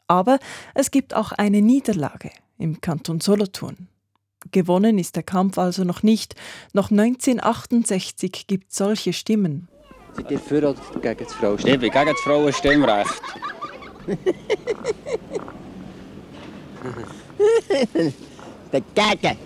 Aber 0.07 0.37
es 0.75 0.91
gibt 0.91 1.15
auch 1.15 1.31
eine 1.31 1.61
Niederlage 1.61 2.29
im 2.59 2.81
Kanton 2.81 3.19
Solothurn. 3.19 3.87
Gewonnen 4.51 4.97
ist 4.97 5.15
der 5.15 5.23
Kampf 5.23 5.57
also 5.57 5.83
noch 5.83 6.03
nicht. 6.03 6.35
Noch 6.73 6.91
1968 6.91 8.47
gibt 8.47 8.71
es 8.71 8.77
solche 8.77 9.13
Stimmen. 9.13 9.67
Seid 10.13 10.31
ihr 10.31 10.39
für 10.39 10.57
oder 10.57 10.75
gegen 11.01 11.23
das 11.23 11.33
Frauenstimmrecht? 11.33 11.83
Ich 11.83 11.89
bin 11.91 11.91
gegen 11.91 12.13
das 12.13 12.21
Frauenstimmrecht. 12.21 13.21
Dagegen. 18.71 19.37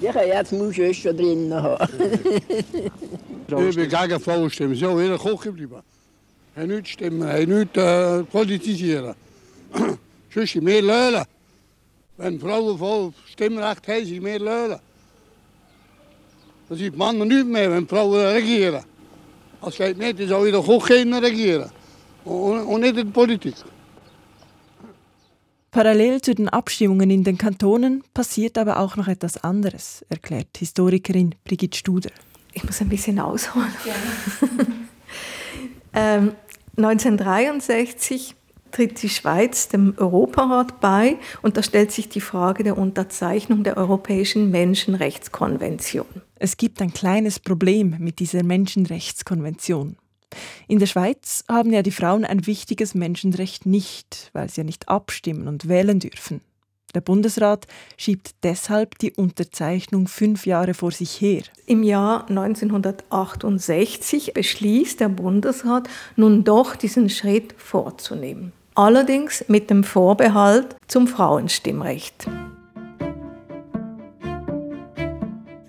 Ich 0.00 0.10
kann 0.10 0.28
jetzt 0.28 0.52
Mauschwester 0.52 1.14
drin 1.14 1.52
haben. 1.54 1.88
ich 3.48 3.76
bin 3.76 3.88
gegen 3.88 4.20
Frauenstimmen. 4.20 4.76
So, 4.76 5.00
jeder 5.00 5.18
Koch 5.18 5.42
geblieben. 5.42 5.82
Er 6.54 6.66
nicht 6.66 6.88
stimmen, 6.88 7.22
er 7.22 7.46
nicht 7.46 7.76
äh, 7.76 8.22
politisieren. 8.24 9.14
Sonst 10.34 10.56
mehr 10.56 10.82
Löhne. 10.82 11.24
Wenn 12.16 12.40
Frauen 12.40 12.78
voll 12.78 13.12
Stimmrecht 13.26 13.86
haben, 13.88 14.06
sind 14.06 14.22
mehr 14.22 14.38
Löhne. 14.38 14.80
Das 16.68 16.78
sind 16.78 16.96
Männer 16.96 17.24
nicht 17.24 17.46
mehr, 17.46 17.70
wenn 17.70 17.86
Frauen 17.86 18.26
regieren. 18.26 18.82
Als 19.60 19.76
geht 19.76 19.98
nicht, 19.98 20.18
dann 20.18 20.28
soll 20.28 20.46
jeder 20.46 20.62
Koch 20.62 20.88
regieren. 20.88 21.70
Und, 22.24 22.64
und 22.64 22.80
nicht 22.80 22.96
in 22.96 23.06
der 23.06 23.12
Politik. 23.12 23.54
Parallel 25.70 26.22
zu 26.22 26.34
den 26.34 26.48
Abstimmungen 26.48 27.10
in 27.10 27.22
den 27.22 27.36
Kantonen 27.36 28.02
passiert 28.14 28.56
aber 28.56 28.78
auch 28.78 28.96
noch 28.96 29.08
etwas 29.08 29.44
anderes, 29.44 30.04
erklärt 30.08 30.56
Historikerin 30.56 31.34
Brigitte 31.44 31.76
Studer. 31.76 32.10
Ich 32.54 32.64
muss 32.64 32.80
ein 32.80 32.88
bisschen 32.88 33.20
ausholen. 33.20 33.74
ähm, 35.92 36.32
1963 36.78 38.34
tritt 38.70 39.02
die 39.02 39.08
Schweiz 39.08 39.68
dem 39.68 39.94
Europarat 39.96 40.80
bei 40.80 41.16
und 41.42 41.56
da 41.56 41.62
stellt 41.62 41.92
sich 41.92 42.08
die 42.08 42.20
Frage 42.20 42.64
der 42.64 42.78
Unterzeichnung 42.78 43.64
der 43.64 43.76
Europäischen 43.76 44.50
Menschenrechtskonvention. 44.50 46.06
Es 46.36 46.56
gibt 46.56 46.82
ein 46.82 46.92
kleines 46.92 47.40
Problem 47.40 47.96
mit 47.98 48.18
dieser 48.18 48.42
Menschenrechtskonvention. 48.42 49.96
In 50.68 50.78
der 50.78 50.86
Schweiz 50.86 51.44
haben 51.48 51.72
ja 51.72 51.82
die 51.82 51.92
Frauen 51.92 52.24
ein 52.24 52.46
wichtiges 52.46 52.94
Menschenrecht 52.94 53.66
nicht, 53.66 54.30
weil 54.32 54.50
sie 54.50 54.60
ja 54.60 54.64
nicht 54.64 54.88
abstimmen 54.88 55.48
und 55.48 55.68
wählen 55.68 56.00
dürfen. 56.00 56.40
Der 56.96 57.02
Bundesrat 57.02 57.66
schiebt 57.98 58.30
deshalb 58.42 58.98
die 59.00 59.12
Unterzeichnung 59.12 60.08
fünf 60.08 60.46
Jahre 60.46 60.72
vor 60.72 60.92
sich 60.92 61.20
her. 61.20 61.42
Im 61.66 61.82
Jahr 61.82 62.26
1968 62.30 64.32
beschließt 64.32 65.00
der 65.00 65.10
Bundesrat 65.10 65.90
nun 66.16 66.44
doch 66.44 66.74
diesen 66.74 67.10
Schritt 67.10 67.54
vorzunehmen. 67.58 68.52
Allerdings 68.74 69.44
mit 69.46 69.68
dem 69.68 69.84
Vorbehalt 69.84 70.74
zum 70.88 71.06
Frauenstimmrecht. 71.06 72.26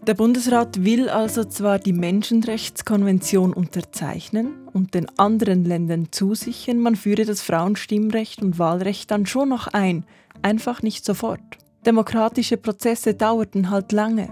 Der 0.08 0.14
Bundesrat 0.14 0.86
will 0.86 1.10
also 1.10 1.44
zwar 1.44 1.80
die 1.80 1.92
Menschenrechtskonvention 1.92 3.52
unterzeichnen 3.52 4.54
und 4.72 4.94
den 4.94 5.10
anderen 5.20 5.66
Ländern 5.66 6.08
zusichern, 6.12 6.80
man 6.80 6.96
führe 6.96 7.26
das 7.26 7.42
Frauenstimmrecht 7.42 8.42
und 8.42 8.58
Wahlrecht 8.58 9.12
dann 9.12 9.26
schon 9.26 9.50
noch 9.50 9.68
ein, 9.68 10.06
einfach 10.42 10.82
nicht 10.82 11.06
sofort. 11.06 11.42
Demokratische 11.86 12.58
Prozesse 12.58 13.14
dauerten 13.14 13.70
halt 13.70 13.92
lange. 13.92 14.30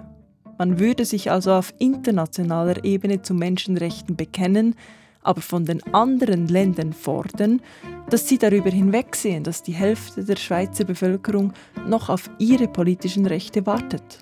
Man 0.58 0.80
würde 0.80 1.06
sich 1.06 1.32
also 1.32 1.54
auf 1.54 1.74
internationaler 1.80 2.84
Ebene 2.84 3.22
zu 3.22 3.34
Menschenrechten 3.34 4.16
bekennen, 4.16 4.76
aber 5.22 5.42
von 5.42 5.66
den 5.66 5.82
anderen 5.94 6.48
Ländern 6.48 6.94
fordern, 6.94 7.62
dass 8.10 8.28
sie 8.28 8.38
darüber 8.38 8.70
hinwegsehen, 8.70 9.44
dass 9.44 9.64
die 9.64 9.74
Hälfte 9.74 10.24
der 10.24 10.36
Schweizer 10.36 10.86
Bevölkerung 10.86 11.54
noch 11.88 12.10
auf 12.10 12.30
ihre 12.38 12.68
politischen 12.68 13.26
Rechte 13.26 13.66
wartet. 13.66 14.20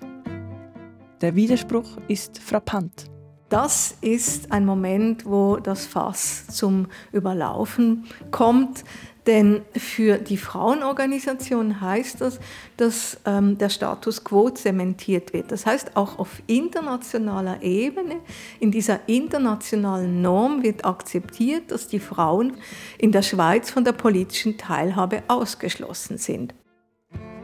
Der 1.20 1.34
Widerspruch 1.34 1.98
ist 2.08 2.38
frappant. 2.38 3.10
Das 3.48 3.96
ist 4.00 4.50
ein 4.50 4.66
Moment, 4.66 5.26
wo 5.26 5.58
das 5.58 5.86
Fass 5.86 6.46
zum 6.48 6.88
Überlaufen 7.12 8.04
kommt. 8.30 8.82
Denn 9.26 9.62
für 9.74 10.18
die 10.18 10.36
Frauenorganisation 10.36 11.80
heißt 11.80 12.20
das, 12.20 12.38
dass 12.76 13.18
ähm, 13.24 13.56
der 13.56 13.70
Status 13.70 14.22
quo 14.22 14.50
zementiert 14.50 15.32
wird. 15.32 15.50
Das 15.50 15.64
heißt, 15.64 15.96
auch 15.96 16.18
auf 16.18 16.42
internationaler 16.46 17.62
Ebene, 17.62 18.16
in 18.60 18.70
dieser 18.70 19.08
internationalen 19.08 20.20
Norm 20.20 20.62
wird 20.62 20.84
akzeptiert, 20.84 21.70
dass 21.70 21.88
die 21.88 22.00
Frauen 22.00 22.54
in 22.98 23.12
der 23.12 23.22
Schweiz 23.22 23.70
von 23.70 23.84
der 23.84 23.92
politischen 23.92 24.58
Teilhabe 24.58 25.22
ausgeschlossen 25.28 26.18
sind. 26.18 26.54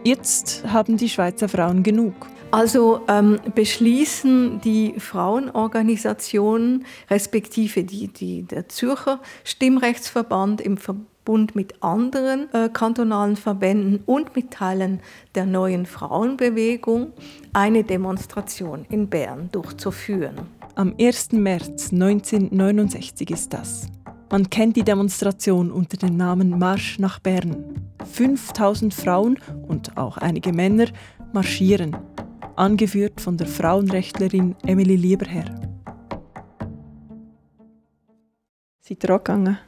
Jetzt 0.05 0.65
haben 0.67 0.97
die 0.97 1.09
Schweizer 1.09 1.49
Frauen 1.49 1.83
genug. 1.83 2.15
Also 2.51 3.03
ähm, 3.07 3.39
beschließen 3.55 4.61
die 4.61 4.95
Frauenorganisationen, 4.99 6.85
respektive 7.09 7.85
die, 7.85 8.09
die, 8.09 8.43
der 8.43 8.69
Zürcher 8.69 9.21
Stimmrechtsverband 9.45 10.61
im 10.61 10.77
Verbund 11.21 11.55
mit 11.55 11.83
anderen 11.83 12.53
äh, 12.55 12.71
kantonalen 12.73 13.37
Verbänden 13.37 14.01
und 14.07 14.35
mit 14.35 14.51
Teilen 14.51 15.01
der 15.35 15.45
neuen 15.45 15.85
Frauenbewegung, 15.87 17.13
eine 17.53 17.85
Demonstration 17.85 18.87
in 18.89 19.09
Bern 19.09 19.51
durchzuführen. 19.53 20.37
Am 20.75 20.95
1. 20.99 21.33
März 21.33 21.93
1969 21.93 23.31
ist 23.31 23.53
das. 23.53 23.89
Man 24.31 24.49
kennt 24.49 24.77
die 24.77 24.83
Demonstration 24.83 25.71
unter 25.71 25.99
dem 25.99 26.17
Namen 26.17 26.59
Marsch 26.59 26.99
nach 26.99 27.19
Bern. 27.19 27.65
5000 28.13 28.95
Frauen 28.95 29.39
und 29.69 29.97
auch 29.99 30.17
einige 30.17 30.53
Männer 30.53 30.87
marschieren 31.33 31.97
angeführt 32.57 33.21
von 33.21 33.37
der 33.37 33.47
Frauenrechtlerin 33.47 34.55
Emily 34.67 34.97
Lieberherr. 34.97 35.61
Auch 39.09 39.25
gegangen? 39.25 39.59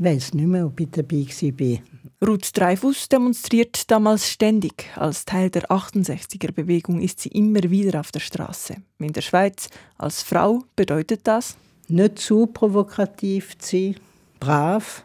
Ich 0.00 0.06
weiß 0.06 0.32
nicht 0.32 0.46
mehr, 0.46 0.64
ob 0.64 0.80
ich 0.80 0.88
dabei 0.90 1.26
war. 1.28 2.26
Ruth 2.26 2.56
Dreifuss 2.56 3.06
demonstriert 3.06 3.90
damals 3.90 4.30
ständig. 4.30 4.86
Als 4.96 5.26
Teil 5.26 5.50
der 5.50 5.70
68er-Bewegung 5.70 7.02
ist 7.02 7.20
sie 7.20 7.28
immer 7.28 7.60
wieder 7.64 8.00
auf 8.00 8.10
der 8.10 8.20
Straße. 8.20 8.76
In 8.98 9.12
der 9.12 9.20
Schweiz 9.20 9.68
als 9.98 10.22
Frau 10.22 10.64
bedeutet 10.74 11.20
das? 11.24 11.58
Nicht 11.88 12.18
zu 12.18 12.46
provokativ 12.46 13.58
zu 13.58 13.76
sein, 13.76 13.96
brav, 14.40 15.04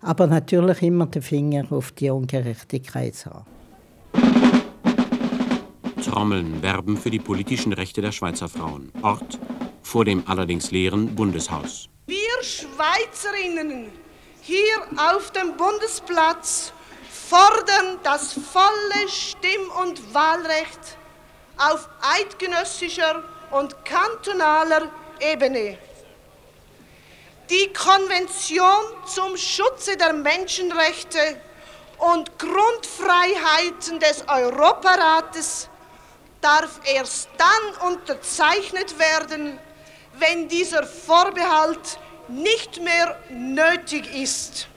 aber 0.00 0.26
natürlich 0.26 0.80
immer 0.80 1.04
den 1.04 1.20
Finger 1.20 1.70
auf 1.70 1.92
die 1.92 2.08
Ungerechtigkeit 2.08 3.14
zu 3.14 3.28
haben. 3.28 3.44
Trommeln 6.02 6.62
werben 6.62 6.96
für 6.96 7.10
die 7.10 7.18
politischen 7.18 7.74
Rechte 7.74 8.00
der 8.00 8.12
Schweizer 8.12 8.48
Frauen. 8.48 8.90
Ort 9.02 9.38
vor 9.82 10.06
dem 10.06 10.26
allerdings 10.26 10.70
leeren 10.70 11.14
Bundeshaus. 11.14 11.90
Wir 12.06 12.16
Schweizerinnen 12.40 13.88
hier 14.50 14.82
auf 14.96 15.30
dem 15.30 15.56
Bundesplatz 15.56 16.72
fordern 17.28 18.00
das 18.02 18.32
volle 18.32 19.08
Stimm- 19.08 19.70
und 19.80 20.12
Wahlrecht 20.12 20.80
auf 21.56 21.88
eidgenössischer 22.02 23.22
und 23.52 23.84
kantonaler 23.84 24.88
Ebene. 25.20 25.78
Die 27.48 27.72
Konvention 27.72 28.84
zum 29.06 29.36
Schutze 29.36 29.96
der 29.96 30.14
Menschenrechte 30.14 31.40
und 31.98 32.36
Grundfreiheiten 32.36 34.00
des 34.00 34.24
Europarates 34.26 35.68
darf 36.40 36.80
erst 36.92 37.28
dann 37.38 37.92
unterzeichnet 37.92 38.98
werden, 38.98 39.60
wenn 40.18 40.48
dieser 40.48 40.84
Vorbehalt 40.84 41.98
nicht 42.30 42.80
mehr 42.80 43.18
nötig 43.28 44.14
ist. 44.14 44.68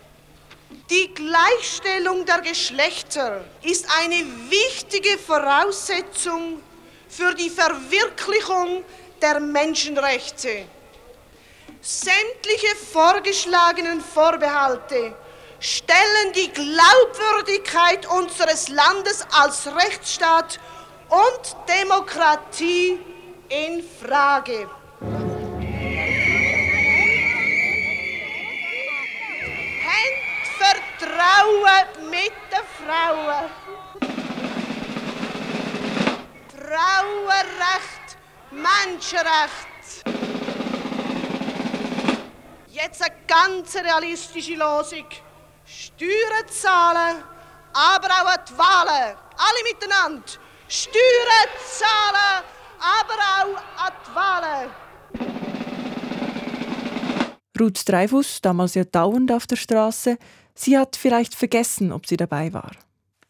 Die 0.89 1.13
Gleichstellung 1.13 2.25
der 2.25 2.41
Geschlechter 2.41 3.43
ist 3.61 3.85
eine 4.01 4.25
wichtige 4.49 5.17
Voraussetzung 5.17 6.61
für 7.07 7.33
die 7.35 7.49
Verwirklichung 7.49 8.83
der 9.21 9.39
Menschenrechte. 9.39 10.65
Sämtliche 11.81 12.75
vorgeschlagenen 12.91 14.01
Vorbehalte 14.01 15.15
stellen 15.59 16.33
die 16.35 16.51
Glaubwürdigkeit 16.51 18.05
unseres 18.07 18.67
Landes 18.69 19.25
als 19.31 19.67
Rechtsstaat 19.67 20.59
und 21.09 21.55
Demokratie 21.67 22.99
in 23.49 23.83
Frage. 24.01 24.69
Vertrauen 31.43 32.09
mit 32.09 32.31
den 32.51 32.65
Frauen. 32.79 33.49
Frauenrecht, 36.55 38.17
Menschenrecht. 38.51 40.03
Jetzt 42.69 43.01
eine 43.03 43.15
ganz 43.27 43.75
realistische 43.75 44.55
Losung. 44.55 45.05
Steuern 45.65 46.47
zahlen, 46.49 47.23
aber 47.73 48.07
auch 48.07 48.37
die 48.47 48.57
Wahlen. 48.57 49.17
Alle 49.37 49.63
miteinander. 49.63 50.23
Steuern 50.67 51.49
zahlen, 51.67 52.43
aber 52.79 53.19
auch 53.41 53.85
an 53.85 53.93
die 54.05 54.15
Wahlen. 54.15 54.69
Ruth 57.59 57.87
Dreifuss, 57.87 58.41
damals 58.41 58.73
ja 58.73 58.83
dauernd 58.83 59.31
auf 59.31 59.45
der 59.45 59.57
Straße, 59.57 60.17
sie 60.55 60.77
hat 60.77 60.95
vielleicht 60.95 61.35
vergessen, 61.35 61.91
ob 61.91 62.07
sie 62.07 62.17
dabei 62.17 62.53
war. 62.53 62.71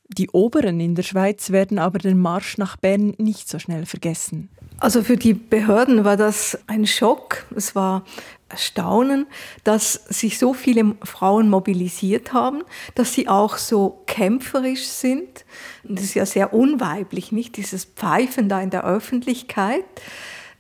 Die 0.10 0.30
Oberen 0.30 0.80
in 0.80 0.96
der 0.96 1.04
Schweiz 1.04 1.50
werden 1.50 1.80
aber 1.80 1.98
den 1.98 2.20
Marsch 2.20 2.58
nach 2.58 2.78
Bern 2.78 3.16
nicht 3.18 3.50
so 3.50 3.58
schnell 3.58 3.86
vergessen. 3.86 4.50
Also 4.78 5.02
für 5.02 5.18
die 5.18 5.34
Behörden 5.34 6.04
war 6.04 6.18
das 6.18 6.58
ein 6.68 6.86
Schock. 6.86 7.46
Es 7.56 7.74
war 7.74 8.04
Erstaunen, 8.50 9.26
dass 9.64 9.94
sich 9.94 10.38
so 10.38 10.54
viele 10.54 10.96
Frauen 11.04 11.50
mobilisiert 11.50 12.34
haben, 12.34 12.64
dass 12.94 13.14
sie 13.14 13.28
auch 13.28 13.58
so 13.58 14.04
kämpferisch 14.06 14.86
sind. 14.86 15.46
Das 15.84 16.04
ist 16.04 16.14
ja 16.14 16.26
sehr 16.26 16.54
unweiblich, 16.54 17.32
nicht? 17.32 17.58
Dieses 17.58 17.86
Pfeifen 17.86 18.50
da 18.50 18.62
in 18.62 18.70
der 18.70 18.86
Öffentlichkeit. 18.86 19.86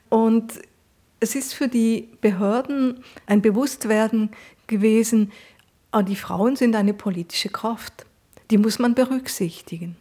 Und 0.09 0.53
es 1.19 1.35
ist 1.35 1.53
für 1.53 1.67
die 1.67 2.09
Behörden 2.21 3.03
ein 3.27 3.41
Bewusstwerden 3.41 4.31
gewesen, 4.67 5.31
ah, 5.93 6.03
die 6.03 6.15
Frauen 6.15 6.55
sind 6.55 6.75
eine 6.75 6.93
politische 6.93 7.49
Kraft. 7.49 8.05
Die 8.51 8.57
muss 8.57 8.79
man 8.79 8.95
berücksichtigen. 8.95 9.95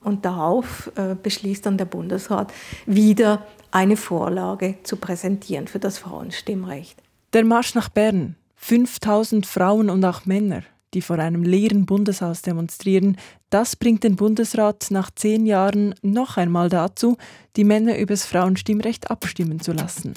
Und 0.00 0.24
darauf 0.24 0.90
äh, 0.96 1.14
beschließt 1.14 1.66
dann 1.66 1.78
der 1.78 1.84
Bundesrat, 1.84 2.52
wieder 2.86 3.46
eine 3.70 3.96
Vorlage 3.96 4.76
zu 4.82 4.96
präsentieren 4.96 5.66
für 5.66 5.78
das 5.78 5.98
Frauenstimmrecht. 5.98 7.02
Der 7.32 7.44
Marsch 7.44 7.74
nach 7.74 7.88
Bern. 7.88 8.36
5000 8.56 9.46
Frauen 9.46 9.88
und 9.88 10.04
auch 10.04 10.26
Männer, 10.26 10.62
die 10.92 11.02
vor 11.02 11.18
einem 11.18 11.44
leeren 11.44 11.86
Bundeshaus 11.86 12.42
demonstrieren, 12.42 13.16
das 13.50 13.76
bringt 13.76 14.02
den 14.02 14.16
Bundesrat 14.16 14.88
nach 14.90 15.10
zehn 15.12 15.46
Jahren 15.46 15.94
noch 16.02 16.36
einmal 16.36 16.68
dazu, 16.68 17.16
die 17.56 17.64
Männer 17.64 17.96
über 17.98 18.14
das 18.14 18.26
Frauenstimmrecht 18.26 19.10
abstimmen 19.10 19.60
zu 19.60 19.72
lassen. 19.72 20.14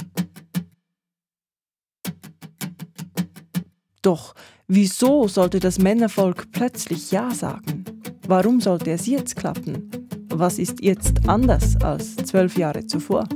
Doch 4.01 4.33
wieso 4.73 5.27
sollte 5.27 5.59
das 5.59 5.79
Männervolk 5.79 6.49
plötzlich 6.51 7.11
Ja 7.11 7.31
sagen? 7.31 7.83
Warum 8.27 8.61
sollte 8.61 8.91
es 8.91 9.05
jetzt 9.05 9.35
klappen? 9.35 9.89
Was 10.29 10.59
ist 10.59 10.81
jetzt 10.81 11.27
anders 11.27 11.75
als 11.81 12.15
zwölf 12.15 12.57
Jahre 12.57 12.87
zuvor? 12.87 13.27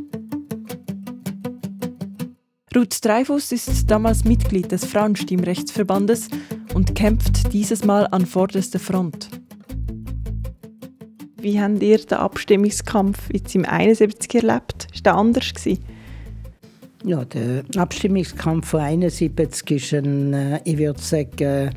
Ruth 2.73 3.03
Dreifuss 3.03 3.51
ist 3.51 3.91
damals 3.91 4.23
Mitglied 4.23 4.71
des 4.71 4.85
Frauenstimmrechtsverbandes 4.85 6.29
und 6.73 6.95
kämpft 6.95 7.51
dieses 7.51 7.83
Mal 7.83 8.07
an 8.11 8.25
vorderster 8.25 8.79
Front. 8.79 9.29
Wie 11.35 11.59
habt 11.61 11.83
ihr 11.83 11.97
den 11.97 12.17
Abstimmungskampf 12.17 13.29
jetzt 13.31 13.53
im 13.55 13.65
71 13.65 14.35
erlebt? 14.35 14.87
War 14.93 15.01
der 15.03 15.15
anders? 15.15 15.53
Gewesen? 15.53 15.94
Ja, 17.05 17.23
der 17.23 17.63
Abstimmungskampf 17.77 18.69
von 18.69 18.79
71 18.79 19.69
ist 19.69 19.93
ein, 19.93 20.33
äh, 20.33 20.59
ich 20.63 20.79
würde 20.79 20.99
sagen, 20.99 21.69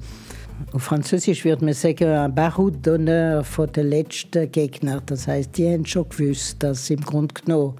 auf 0.73 0.83
Französisch 0.83 1.45
würde 1.45 1.67
man 1.67 1.75
sagen, 1.75 2.09
ein 2.09 2.35
Barreau 2.35 2.69
d'honneur 2.69 3.43
von 3.43 3.71
den 3.71 3.91
letzten 3.91 4.51
Gegnern. 4.51 5.03
Das 5.05 5.29
heißt, 5.29 5.59
die 5.59 5.71
haben 5.71 5.85
schon 5.85 6.09
gewusst, 6.09 6.63
dass 6.63 6.89
im 6.89 7.03
Grunde 7.03 7.35
genommen 7.35 7.75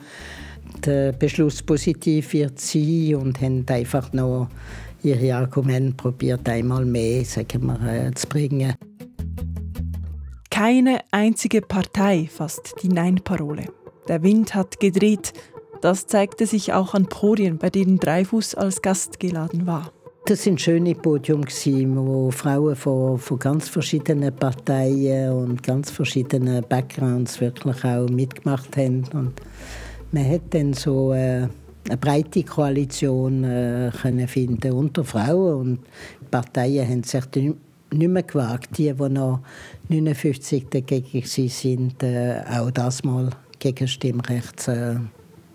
der 0.85 1.13
Beschluss 1.13 1.63
positiv 1.63 2.35
wird 2.35 2.61
sein 2.61 3.15
und 3.15 3.41
haben 3.41 3.65
einfach 3.71 4.13
noch 4.13 4.49
ihre 5.03 5.35
Argumente 5.35 5.95
probiert, 5.97 6.47
einmal 6.51 6.85
mehr 6.85 7.25
sagen 7.25 7.65
wir, 7.65 8.09
äh, 8.09 8.13
zu 8.13 8.27
bringen. 8.27 8.75
Keine 10.51 11.01
einzige 11.13 11.63
Partei 11.63 12.29
fasst 12.31 12.75
die 12.83 12.89
Nein-Parole. 12.89 13.65
Der 14.07 14.23
Wind 14.23 14.55
hat 14.55 14.79
gedreht 14.81 15.33
das 15.81 16.07
zeigte 16.07 16.47
sich 16.47 16.73
auch 16.73 16.95
an 16.95 17.07
Podien, 17.07 17.59
bei 17.59 17.71
denen 17.71 17.99
Dreifuß 17.99 18.55
als 18.55 18.83
Gast 18.83 19.21
geladen 19.21 19.67
war. 19.67 19.93
Das 20.27 20.43
sind 20.43 20.61
schöne 20.61 20.95
Podium 20.95 21.45
wo 21.47 22.31
Frauen 22.31 22.77
von, 22.77 23.19
von 23.19 23.39
ganz 23.39 23.69
verschiedenen 23.69 24.35
Parteien 24.35 25.33
und 25.33 25.63
ganz 25.63 25.91
verschiedenen 25.91 26.63
Backgrounds 26.69 27.41
wirklich 27.41 27.83
auch 27.85 28.09
mitgemacht 28.09 28.77
haben. 28.77 29.05
Und 29.15 29.33
man 30.13 30.31
hat 30.31 30.43
dann 30.51 30.75
so 30.75 31.15
äh, 31.15 31.49
eine 31.89 31.97
breite 31.99 32.43
Koalition 32.43 33.45
äh, 33.45 33.91
können 34.03 34.29
finden 34.29 34.73
unter 34.73 35.03
Frauen 35.03 35.55
und 35.55 35.79
die 36.21 36.27
Parteien 36.31 36.87
haben 36.87 37.03
sich 37.03 37.25
nicht 37.35 38.11
mehr 38.11 38.23
gewagt, 38.23 38.77
die, 38.77 38.93
die 38.93 39.09
noch 39.09 39.41
59 39.89 40.67
dagegen 40.69 41.23
sind, 41.25 42.03
äh, 42.03 42.43
auch 42.51 42.71
das 42.71 43.03
mal 43.03 43.31
gegen 43.59 43.89
Stimmrecht 43.89 44.69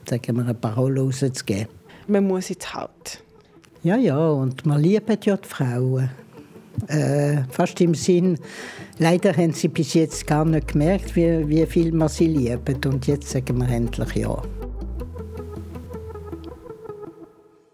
äh, 0.05 0.09
sagen 0.09 0.37
wir, 0.37 0.43
eine 0.43 0.53
Parole 0.53 1.01
rauszugeben. 1.01 1.67
Man 2.07 2.27
muss 2.27 2.49
jetzt 2.49 2.73
halt. 2.73 3.23
Ja, 3.83 3.97
ja, 3.97 4.29
und 4.29 4.65
man 4.65 4.81
liebt 4.81 5.25
ja 5.25 5.37
die 5.37 5.47
Frauen. 5.47 6.09
Äh, 6.87 7.43
fast 7.51 7.79
im 7.81 7.93
Sinn, 7.93 8.39
leider 8.97 9.31
haben 9.35 9.53
sie 9.53 9.67
bis 9.67 9.93
jetzt 9.93 10.25
gar 10.25 10.43
nicht 10.43 10.69
gemerkt, 10.69 11.15
wie, 11.15 11.47
wie 11.47 11.65
viel 11.67 11.91
man 11.91 12.09
sie 12.09 12.27
lieben. 12.27 12.81
Und 12.85 13.05
jetzt 13.05 13.29
sagen 13.29 13.57
wir 13.59 13.69
endlich 13.69 14.15
ja. 14.15 14.41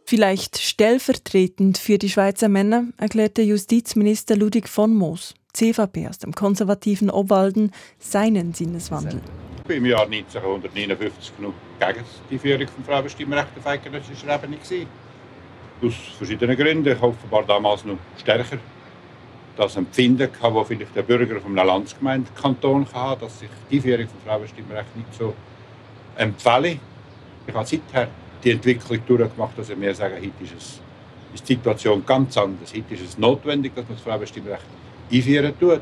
Vielleicht 0.06 0.58
stellvertretend 0.58 1.78
für 1.78 2.00
die 2.00 2.10
Schweizer 2.10 2.50
Männer 2.50 2.86
erklärte 2.98 3.44
Justizminister 3.44 4.36
Ludwig 4.36 4.68
von 4.68 4.96
Moos, 4.96 5.36
CVP 5.54 6.08
aus 6.08 6.18
dem 6.18 6.34
konservativen 6.34 7.12
Obwalden, 7.12 7.72
seinen 8.00 8.56
Sinneswandel. 8.56 9.22
Ich 9.68 9.76
im 9.76 9.86
Jahr 9.86 10.08
1959 10.08 11.34
noch 11.39 11.54
gegen 11.80 12.06
die 12.30 12.38
Führung 12.38 12.60
des 12.60 12.86
Frauenstimmrechts 12.86 13.58
auf 13.58 13.68
eidgenössischer 13.68 14.36
Ebene. 14.36 14.58
Aus 15.82 15.94
verschiedenen 16.18 16.58
Gründen. 16.58 16.92
Ich 16.92 17.02
offenbar 17.02 17.44
damals 17.44 17.86
noch 17.86 17.98
stärker 18.18 18.58
das 19.56 19.76
Empfinden 19.76 20.30
hatte, 20.42 20.54
das 20.54 20.68
vielleicht 20.68 20.96
der 20.96 21.02
Bürger 21.02 21.39
von 21.42 21.58
einem 21.58 21.68
Landsgemeindekanton 21.68 22.88
hatte, 22.94 23.22
dass 23.22 23.39
sich 23.39 23.50
die 23.70 23.82
Führung 23.82 24.06
des 24.06 24.24
Frauenstimmrechts 24.26 24.96
nicht 24.96 25.13
so 25.13 25.34
empfehle. 26.15 26.80
Ich 27.48 27.54
habe 27.54 27.65
seither 27.65 28.08
die 28.44 28.52
Entwicklung 28.52 29.00
durchgemacht, 29.06 29.58
dass 29.58 29.70
wir 29.70 29.76
mir 29.76 29.94
sagen, 29.94 30.15
heute 30.15 30.44
ist, 30.44 30.54
es, 30.58 30.82
ist 31.34 31.50
die 31.50 31.56
Situation 31.56 32.06
ganz 32.06 32.38
anders. 32.38 32.74
Heute 32.74 32.94
ist 32.94 33.02
es 33.02 33.18
notwendig, 33.18 33.76
dass 33.76 33.86
man 33.86 33.96
das 33.96 34.04
Frauenstimmrecht 34.04 34.65
einführen 35.12 35.60
tut. 35.60 35.82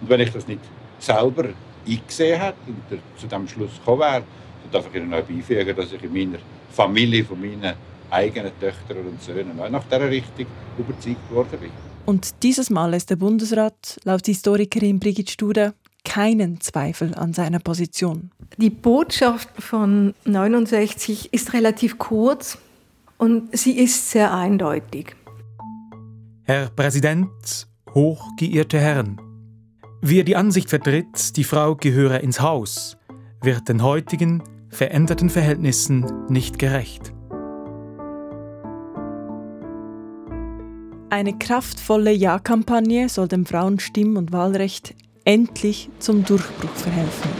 Und 0.00 0.08
wenn 0.08 0.20
ich 0.20 0.32
das 0.32 0.48
nicht 0.48 0.60
selber 0.98 1.44
eingesehen 1.86 2.40
hätte 2.40 2.56
und 2.66 3.20
zu 3.20 3.26
dem 3.26 3.46
Schluss 3.46 3.78
gekommen 3.78 4.00
wäre, 4.00 4.22
darf 4.72 4.86
ich 4.88 5.00
Ihnen 5.00 5.10
noch 5.10 5.22
beifügen, 5.22 5.76
dass 5.76 5.92
ich 5.92 6.02
in 6.02 6.12
meiner 6.12 6.38
Familie 6.70 7.24
von 7.24 7.40
meinen 7.40 7.74
eigenen 8.10 8.52
Töchtern 8.60 9.06
und 9.06 9.22
Söhnen 9.22 9.58
auch 9.60 9.70
nach 9.70 9.84
dieser 9.84 10.10
Richtung 10.10 10.46
überzeugt 10.78 11.30
worden 11.30 11.58
bin. 11.60 11.70
Und 12.04 12.42
dieses 12.42 12.68
Mal 12.70 12.90
lässt 12.90 13.10
der 13.10 13.16
Bundesrat 13.16 14.00
laut 14.04 14.26
Historikerin 14.26 14.98
Brigitte 14.98 15.32
Studer 15.32 15.74
keinen 16.04 16.60
Zweifel 16.60 17.14
an 17.14 17.32
seiner 17.32 17.60
Position. 17.60 18.30
Die 18.56 18.70
Botschaft 18.70 19.48
von 19.58 20.14
69 20.24 21.32
ist 21.32 21.52
relativ 21.52 21.98
kurz 21.98 22.58
und 23.18 23.56
sie 23.56 23.78
ist 23.78 24.10
sehr 24.10 24.34
eindeutig. 24.34 25.14
Herr 26.42 26.70
Präsident, 26.70 27.68
hochgeehrte 27.94 28.80
Herren, 28.80 29.20
wer 30.00 30.24
die 30.24 30.34
Ansicht 30.34 30.70
vertritt, 30.70 31.36
die 31.36 31.44
Frau 31.44 31.76
gehöre 31.76 32.20
ins 32.20 32.40
Haus, 32.40 32.96
wird 33.42 33.68
den 33.68 33.82
heutigen 33.82 34.42
veränderten 34.72 35.28
Verhältnissen 35.28 36.06
nicht 36.28 36.58
gerecht. 36.58 37.12
Eine 41.10 41.36
kraftvolle 41.38 42.10
Ja-Kampagne 42.10 43.10
soll 43.10 43.28
dem 43.28 43.44
Frauenstimm- 43.44 44.16
und 44.16 44.32
Wahlrecht 44.32 44.94
endlich 45.24 45.90
zum 45.98 46.24
Durchbruch 46.24 46.74
verhelfen. 46.74 47.30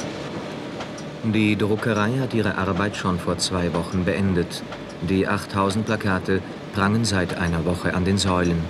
Die 1.33 1.57
Druckerei 1.57 2.19
hat 2.21 2.35
ihre 2.35 2.59
Arbeit 2.59 2.97
schon 2.97 3.19
vor 3.19 3.39
zwei 3.39 3.73
Wochen 3.73 4.05
beendet. 4.05 4.63
Die 5.09 5.27
8000 5.27 5.87
Plakate 5.87 6.43
prangen 6.75 7.07
seit 7.07 7.39
einer 7.39 7.65
Woche 7.65 7.95
an 7.95 8.05
den 8.05 8.19
Säulen. 8.19 8.63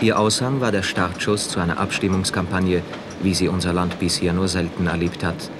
Ihr 0.00 0.18
Aushang 0.18 0.60
war 0.60 0.70
der 0.70 0.84
Startschuss 0.84 1.48
zu 1.48 1.58
einer 1.58 1.78
Abstimmungskampagne, 1.78 2.82
wie 3.22 3.34
sie 3.34 3.48
unser 3.48 3.72
Land 3.72 3.98
bisher 3.98 4.32
nur 4.32 4.46
selten 4.46 4.86
erlebt 4.86 5.24
hat. 5.24 5.50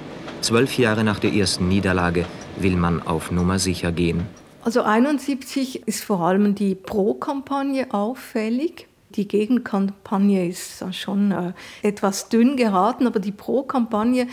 Zwölf 0.41 0.77
Jahre 0.77 1.03
nach 1.03 1.19
der 1.19 1.33
ersten 1.33 1.67
Niederlage 1.67 2.25
will 2.61 2.75
man 2.75 3.01
auf 3.01 3.31
Nummer 3.31 3.59
sicher 3.59 3.91
gehen. 3.91 4.25
Also 4.63 4.81
71 4.81 5.87
ist 5.87 6.03
vor 6.03 6.21
allem 6.21 6.55
die 6.55 6.75
Pro-Kampagne 6.75 7.93
auffällig. 7.93 8.87
Die 9.11 9.27
Gegenkampagne 9.27 10.49
ist 10.49 10.83
schon 10.93 11.31
äh, 11.31 11.53
etwas 11.81 12.27
dünn 12.27 12.57
geraten, 12.57 13.07
aber 13.07 13.19
die 13.19 13.31
Pro-Kampagne, 13.31 14.27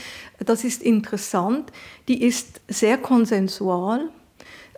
das 0.44 0.64
ist 0.64 0.82
interessant, 0.82 1.70
die 2.08 2.22
ist 2.22 2.60
sehr 2.66 2.98
konsensual. 2.98 4.08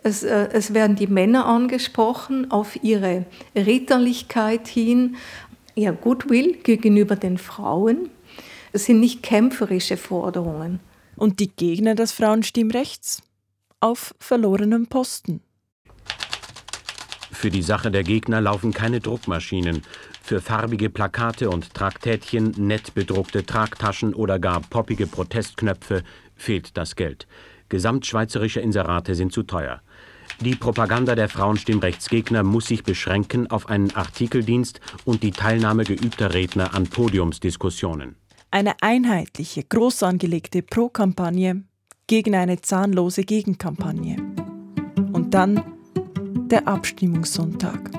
Es, 0.03 0.21
äh, 0.21 0.49
es 0.53 0.75
werden 0.75 0.95
die 0.95 1.07
Männer 1.07 1.47
angesprochen 1.47 2.51
auf 2.51 2.83
ihre 2.83 3.25
Ritterlichkeit 3.55 4.67
hin, 4.67 5.15
ihr 5.73 5.91
Goodwill 5.93 6.57
gegenüber 6.63 7.15
den 7.15 7.39
Frauen. 7.39 8.09
Es 8.73 8.85
sind 8.85 8.99
nicht 8.99 9.23
kämpferische 9.23 9.97
Forderungen. 9.97 10.79
Und 11.15 11.39
die 11.39 11.49
Gegner 11.49 11.95
des 11.95 12.11
Frauenstimmrechts? 12.11 13.23
Auf 13.79 14.15
verlorenem 14.17 14.87
Posten. 14.87 15.41
Für 17.31 17.51
die 17.51 17.61
Sache 17.61 17.91
der 17.91 18.01
Gegner 18.01 18.41
laufen 18.41 18.73
keine 18.73 18.99
Druckmaschinen. 18.99 19.83
Für 20.23 20.41
farbige 20.41 20.89
Plakate 20.89 21.51
und 21.51 21.75
Traktätchen, 21.75 22.55
nett 22.57 22.95
bedruckte 22.95 23.45
Tragtaschen 23.45 24.15
oder 24.15 24.39
gar 24.39 24.61
poppige 24.61 25.05
Protestknöpfe 25.05 26.01
fehlt 26.35 26.75
das 26.75 26.95
Geld. 26.95 27.27
Gesamtschweizerische 27.69 28.61
Inserate 28.61 29.13
sind 29.13 29.31
zu 29.31 29.43
teuer. 29.43 29.81
Die 30.41 30.55
Propaganda 30.55 31.13
der 31.13 31.29
Frauenstimmrechtsgegner 31.29 32.41
muss 32.41 32.65
sich 32.65 32.83
beschränken 32.83 33.45
auf 33.51 33.69
einen 33.69 33.95
Artikeldienst 33.95 34.81
und 35.05 35.21
die 35.21 35.31
Teilnahme 35.31 35.83
geübter 35.83 36.33
Redner 36.33 36.73
an 36.73 36.87
Podiumsdiskussionen. 36.87 38.15
Eine 38.49 38.73
einheitliche, 38.81 39.63
groß 39.63 40.01
angelegte 40.01 40.63
Pro-Kampagne 40.63 41.66
gegen 42.07 42.35
eine 42.35 42.59
zahnlose 42.61 43.23
Gegenkampagne. 43.23 44.15
Und 45.11 45.33
dann 45.33 45.61
der 46.49 46.67
Abstimmungssonntag. 46.67 47.91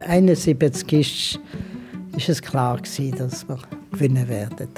71 0.00 0.92
ist, 0.92 1.40
ist 2.16 2.28
es 2.28 2.40
klar 2.40 2.78
dass 2.78 3.48
wir 3.48 3.58
gewinnen 3.90 4.28
werden. 4.28 4.68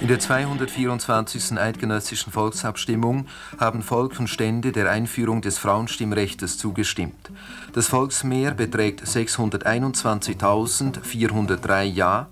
In 0.00 0.06
der 0.06 0.20
224. 0.20 1.58
Eidgenössischen 1.58 2.32
Volksabstimmung 2.32 3.26
haben 3.58 3.82
Volk 3.82 4.20
und 4.20 4.28
Stände 4.28 4.70
der 4.70 4.88
Einführung 4.90 5.42
des 5.42 5.58
Frauenstimmrechts 5.58 6.56
zugestimmt. 6.56 7.32
Das 7.72 7.88
Volksmehr 7.88 8.52
beträgt 8.52 9.02
621.403 9.02 11.82
Ja 11.82 12.28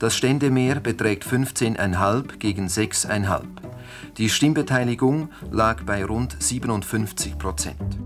Das 0.00 0.16
Ständemehr 0.16 0.80
beträgt 0.80 1.24
15,5 1.24 2.38
gegen 2.38 2.66
6,5. 2.66 3.42
Die 4.18 4.28
Stimmbeteiligung 4.28 5.28
lag 5.52 5.84
bei 5.84 6.04
rund 6.04 6.34
57 6.38 7.38
Prozent. 7.38 7.96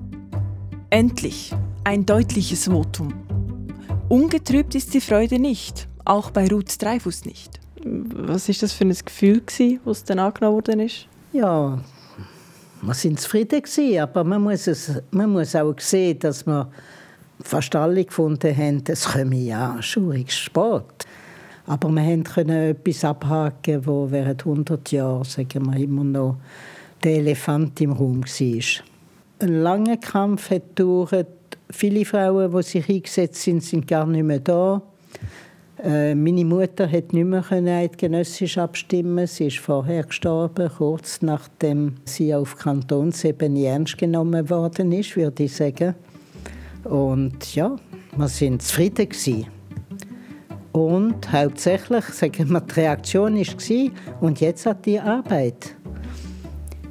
Endlich 0.90 1.54
ein 1.84 2.04
deutliches 2.04 2.66
Votum. 2.66 3.29
Ungetrübt 4.10 4.74
ist 4.74 4.92
die 4.92 5.00
Freude 5.00 5.38
nicht, 5.38 5.86
auch 6.04 6.32
bei 6.32 6.48
Ruth 6.48 6.82
Dreifuss 6.82 7.24
nicht. 7.24 7.60
Was 7.84 8.48
ist 8.48 8.60
das 8.60 8.72
für 8.72 8.82
ein 8.82 8.92
Gefühl, 8.92 9.40
was 9.84 10.02
dann 10.02 10.18
angenommen 10.18 10.56
worden 10.56 10.80
ist? 10.80 11.06
Ja, 11.32 11.78
wir 12.82 12.94
sind 12.94 13.20
zufrieden 13.20 13.62
gewesen, 13.62 14.00
aber 14.00 14.24
man 14.24 14.42
muss, 14.42 14.66
es, 14.66 15.00
man 15.12 15.30
muss 15.30 15.54
auch 15.54 15.78
sehen, 15.78 16.18
dass 16.18 16.44
wir 16.44 16.68
fast 17.40 17.72
alle 17.76 18.04
gefunden 18.04 18.56
haben, 18.56 18.82
es 18.88 19.04
komme 19.04 19.36
ja 19.36 19.80
schon 19.80 20.26
Sport. 20.26 21.06
Aber 21.68 21.88
wir 21.88 22.24
konnten 22.24 22.50
etwas 22.50 23.04
abhaken, 23.04 23.86
wo 23.86 24.10
während 24.10 24.44
100 24.44 24.90
Jahren 24.90 25.22
sagen 25.22 25.72
wir, 25.72 25.78
immer 25.78 26.02
noch 26.02 26.36
der 27.04 27.18
Elefant 27.18 27.80
im 27.80 27.92
Raum 27.92 28.24
war. 28.24 28.84
Ein 29.38 29.62
langer 29.62 29.98
Kampf 29.98 30.50
hat 30.50 30.74
gedauert. 30.74 31.28
Viele 31.72 32.04
Frauen, 32.04 32.50
die 32.50 32.62
sich 32.62 32.88
eingesetzt 32.88 33.42
sind, 33.42 33.62
sind 33.62 33.86
gar 33.86 34.06
nicht 34.06 34.24
mehr 34.24 34.40
da. 34.40 34.82
Äh, 35.82 36.14
meine 36.14 36.44
Mutter 36.44 36.90
hat 36.90 37.12
nicht 37.12 37.24
mehr 37.24 37.44
eidgenössisch 37.50 38.58
abstimmen. 38.58 39.26
Sie 39.26 39.46
ist 39.46 39.58
vorher 39.58 40.02
gestorben, 40.02 40.70
kurz 40.76 41.22
nachdem 41.22 41.94
sie 42.04 42.34
auf 42.34 42.56
Kantonsebene 42.56 43.66
ernst 43.66 43.96
genommen 43.96 44.50
worden 44.50 44.92
ist, 44.92 45.16
würde 45.16 45.44
ich 45.44 45.54
sagen. 45.54 45.94
Und 46.84 47.54
ja, 47.54 47.76
wir 48.16 48.28
sind 48.28 48.62
zufrieden. 48.62 49.46
Und 50.72 51.32
hauptsächlich, 51.32 52.04
sagen 52.06 52.50
wir, 52.50 52.60
die 52.60 52.80
Reaktion 52.80 53.36
war, 53.36 53.90
und 54.20 54.40
jetzt 54.40 54.66
hat 54.66 54.86
die 54.86 55.00
Arbeit. 55.00 55.74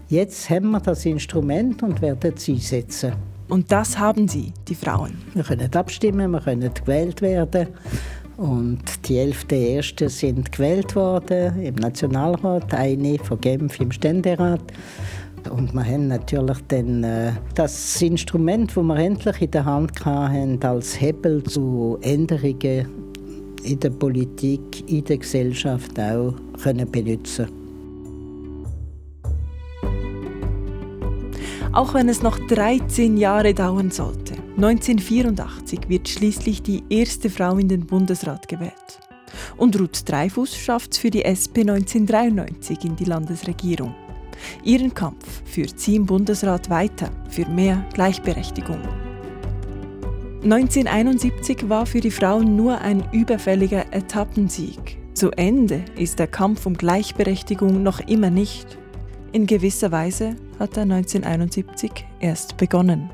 Jetzt 0.10 0.50
haben 0.50 0.72
wir 0.72 0.80
das 0.80 1.06
Instrument 1.06 1.84
und 1.84 2.02
werden 2.02 2.34
es 2.36 2.50
einsetzen. 2.50 3.29
Und 3.50 3.72
das 3.72 3.98
haben 3.98 4.28
sie, 4.28 4.54
die 4.68 4.76
Frauen. 4.76 5.18
Wir 5.34 5.44
können 5.44 5.74
abstimmen, 5.74 6.32
wir 6.32 6.40
können 6.40 6.72
gewählt 6.74 7.22
werden. 7.22 7.68
Und 8.38 8.80
die 9.10 9.18
elften 9.18 9.62
Ersten 9.62 10.08
sind 10.08 10.52
gewählt 10.52 10.96
worden 10.96 11.62
im 11.62 11.76
Nationalrat, 11.76 12.74
eine 12.74 13.18
von 13.18 13.42
Genf 13.42 13.80
im 13.82 13.92
Ständerat. 13.92 14.62
Und 15.50 15.74
wir 15.74 15.84
haben 15.84 16.08
natürlich 16.08 16.58
dann 16.68 17.04
äh, 17.04 17.32
das 17.56 18.02
Instrument, 18.02 18.72
das 18.76 18.84
wir 18.84 18.96
endlich 18.98 19.42
in 19.42 19.52
der 19.52 19.66
Hand 19.66 20.06
hatten, 20.06 20.64
als 20.64 21.00
Hebel 21.02 21.44
zu 21.44 21.98
Änderungen 22.02 22.88
in 23.64 23.80
der 23.80 23.90
Politik, 23.90 24.90
in 24.90 25.04
der 25.04 25.18
Gesellschaft 25.18 26.00
auch 26.00 26.34
können 26.62 26.90
benutzen 26.90 27.59
Auch 31.72 31.94
wenn 31.94 32.10
es 32.10 32.24
noch 32.24 32.40
13 32.48 33.16
Jahre 33.18 33.54
dauern 33.54 33.92
sollte, 33.92 34.34
1984 34.56 35.82
wird 35.88 36.10
schließlich 36.10 36.64
die 36.64 36.84
erste 36.90 37.30
Frau 37.30 37.58
in 37.58 37.68
den 37.68 37.86
Bundesrat 37.86 38.48
gewählt. 38.48 38.74
Und 39.56 39.80
Ruth 39.80 40.10
Dreifuss 40.10 40.58
schafft 40.58 40.94
es 40.94 40.98
für 40.98 41.12
die 41.12 41.26
SP 41.30 41.62
1993 41.62 42.86
in 42.86 42.96
die 42.96 43.06
Landesregierung. 43.06 43.94
Ihren 44.64 44.96
Kampf 44.96 45.44
führt 45.46 45.80
sie 45.80 45.96
im 45.96 46.08
Bundesrat 46.08 46.72
weiter 46.72 47.12
für 47.30 47.46
mehr 47.46 47.86
Gleichberechtigung. 47.94 48.82
1971 50.42 51.70
war 51.70 51.86
für 51.86 52.00
die 52.00 52.10
Frauen 52.10 52.56
nur 52.56 52.82
ein 52.82 53.04
überfälliger 53.12 53.94
Etappensieg. 53.94 54.98
Zu 55.14 55.30
Ende 55.32 55.86
ist 55.96 56.18
der 56.18 56.28
Kampf 56.28 56.66
um 56.66 56.74
Gleichberechtigung 56.74 57.84
noch 57.84 58.00
immer 58.00 58.32
nicht. 58.32 58.79
In 59.32 59.46
gewisser 59.46 59.92
Weise 59.92 60.36
hat 60.58 60.76
er 60.76 60.84
1971 60.84 61.92
erst 62.20 62.58
begonnen. 62.58 63.12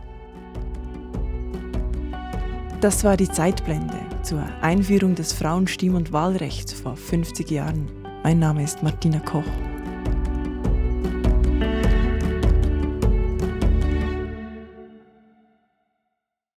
Das 2.80 3.04
war 3.04 3.17
die 3.17 3.28
Zeitblende 3.28 3.99
zur 4.23 4.43
Einführung 4.62 5.15
des 5.15 5.34
Frauenstimm- 5.34 5.95
und 5.95 6.13
Wahlrechts 6.13 6.71
vor 6.71 6.95
50 6.95 7.51
Jahren. 7.51 7.91
Mein 8.23 8.39
Name 8.39 8.63
ist 8.63 8.82
Martina 8.82 9.19
Koch. 9.19 9.43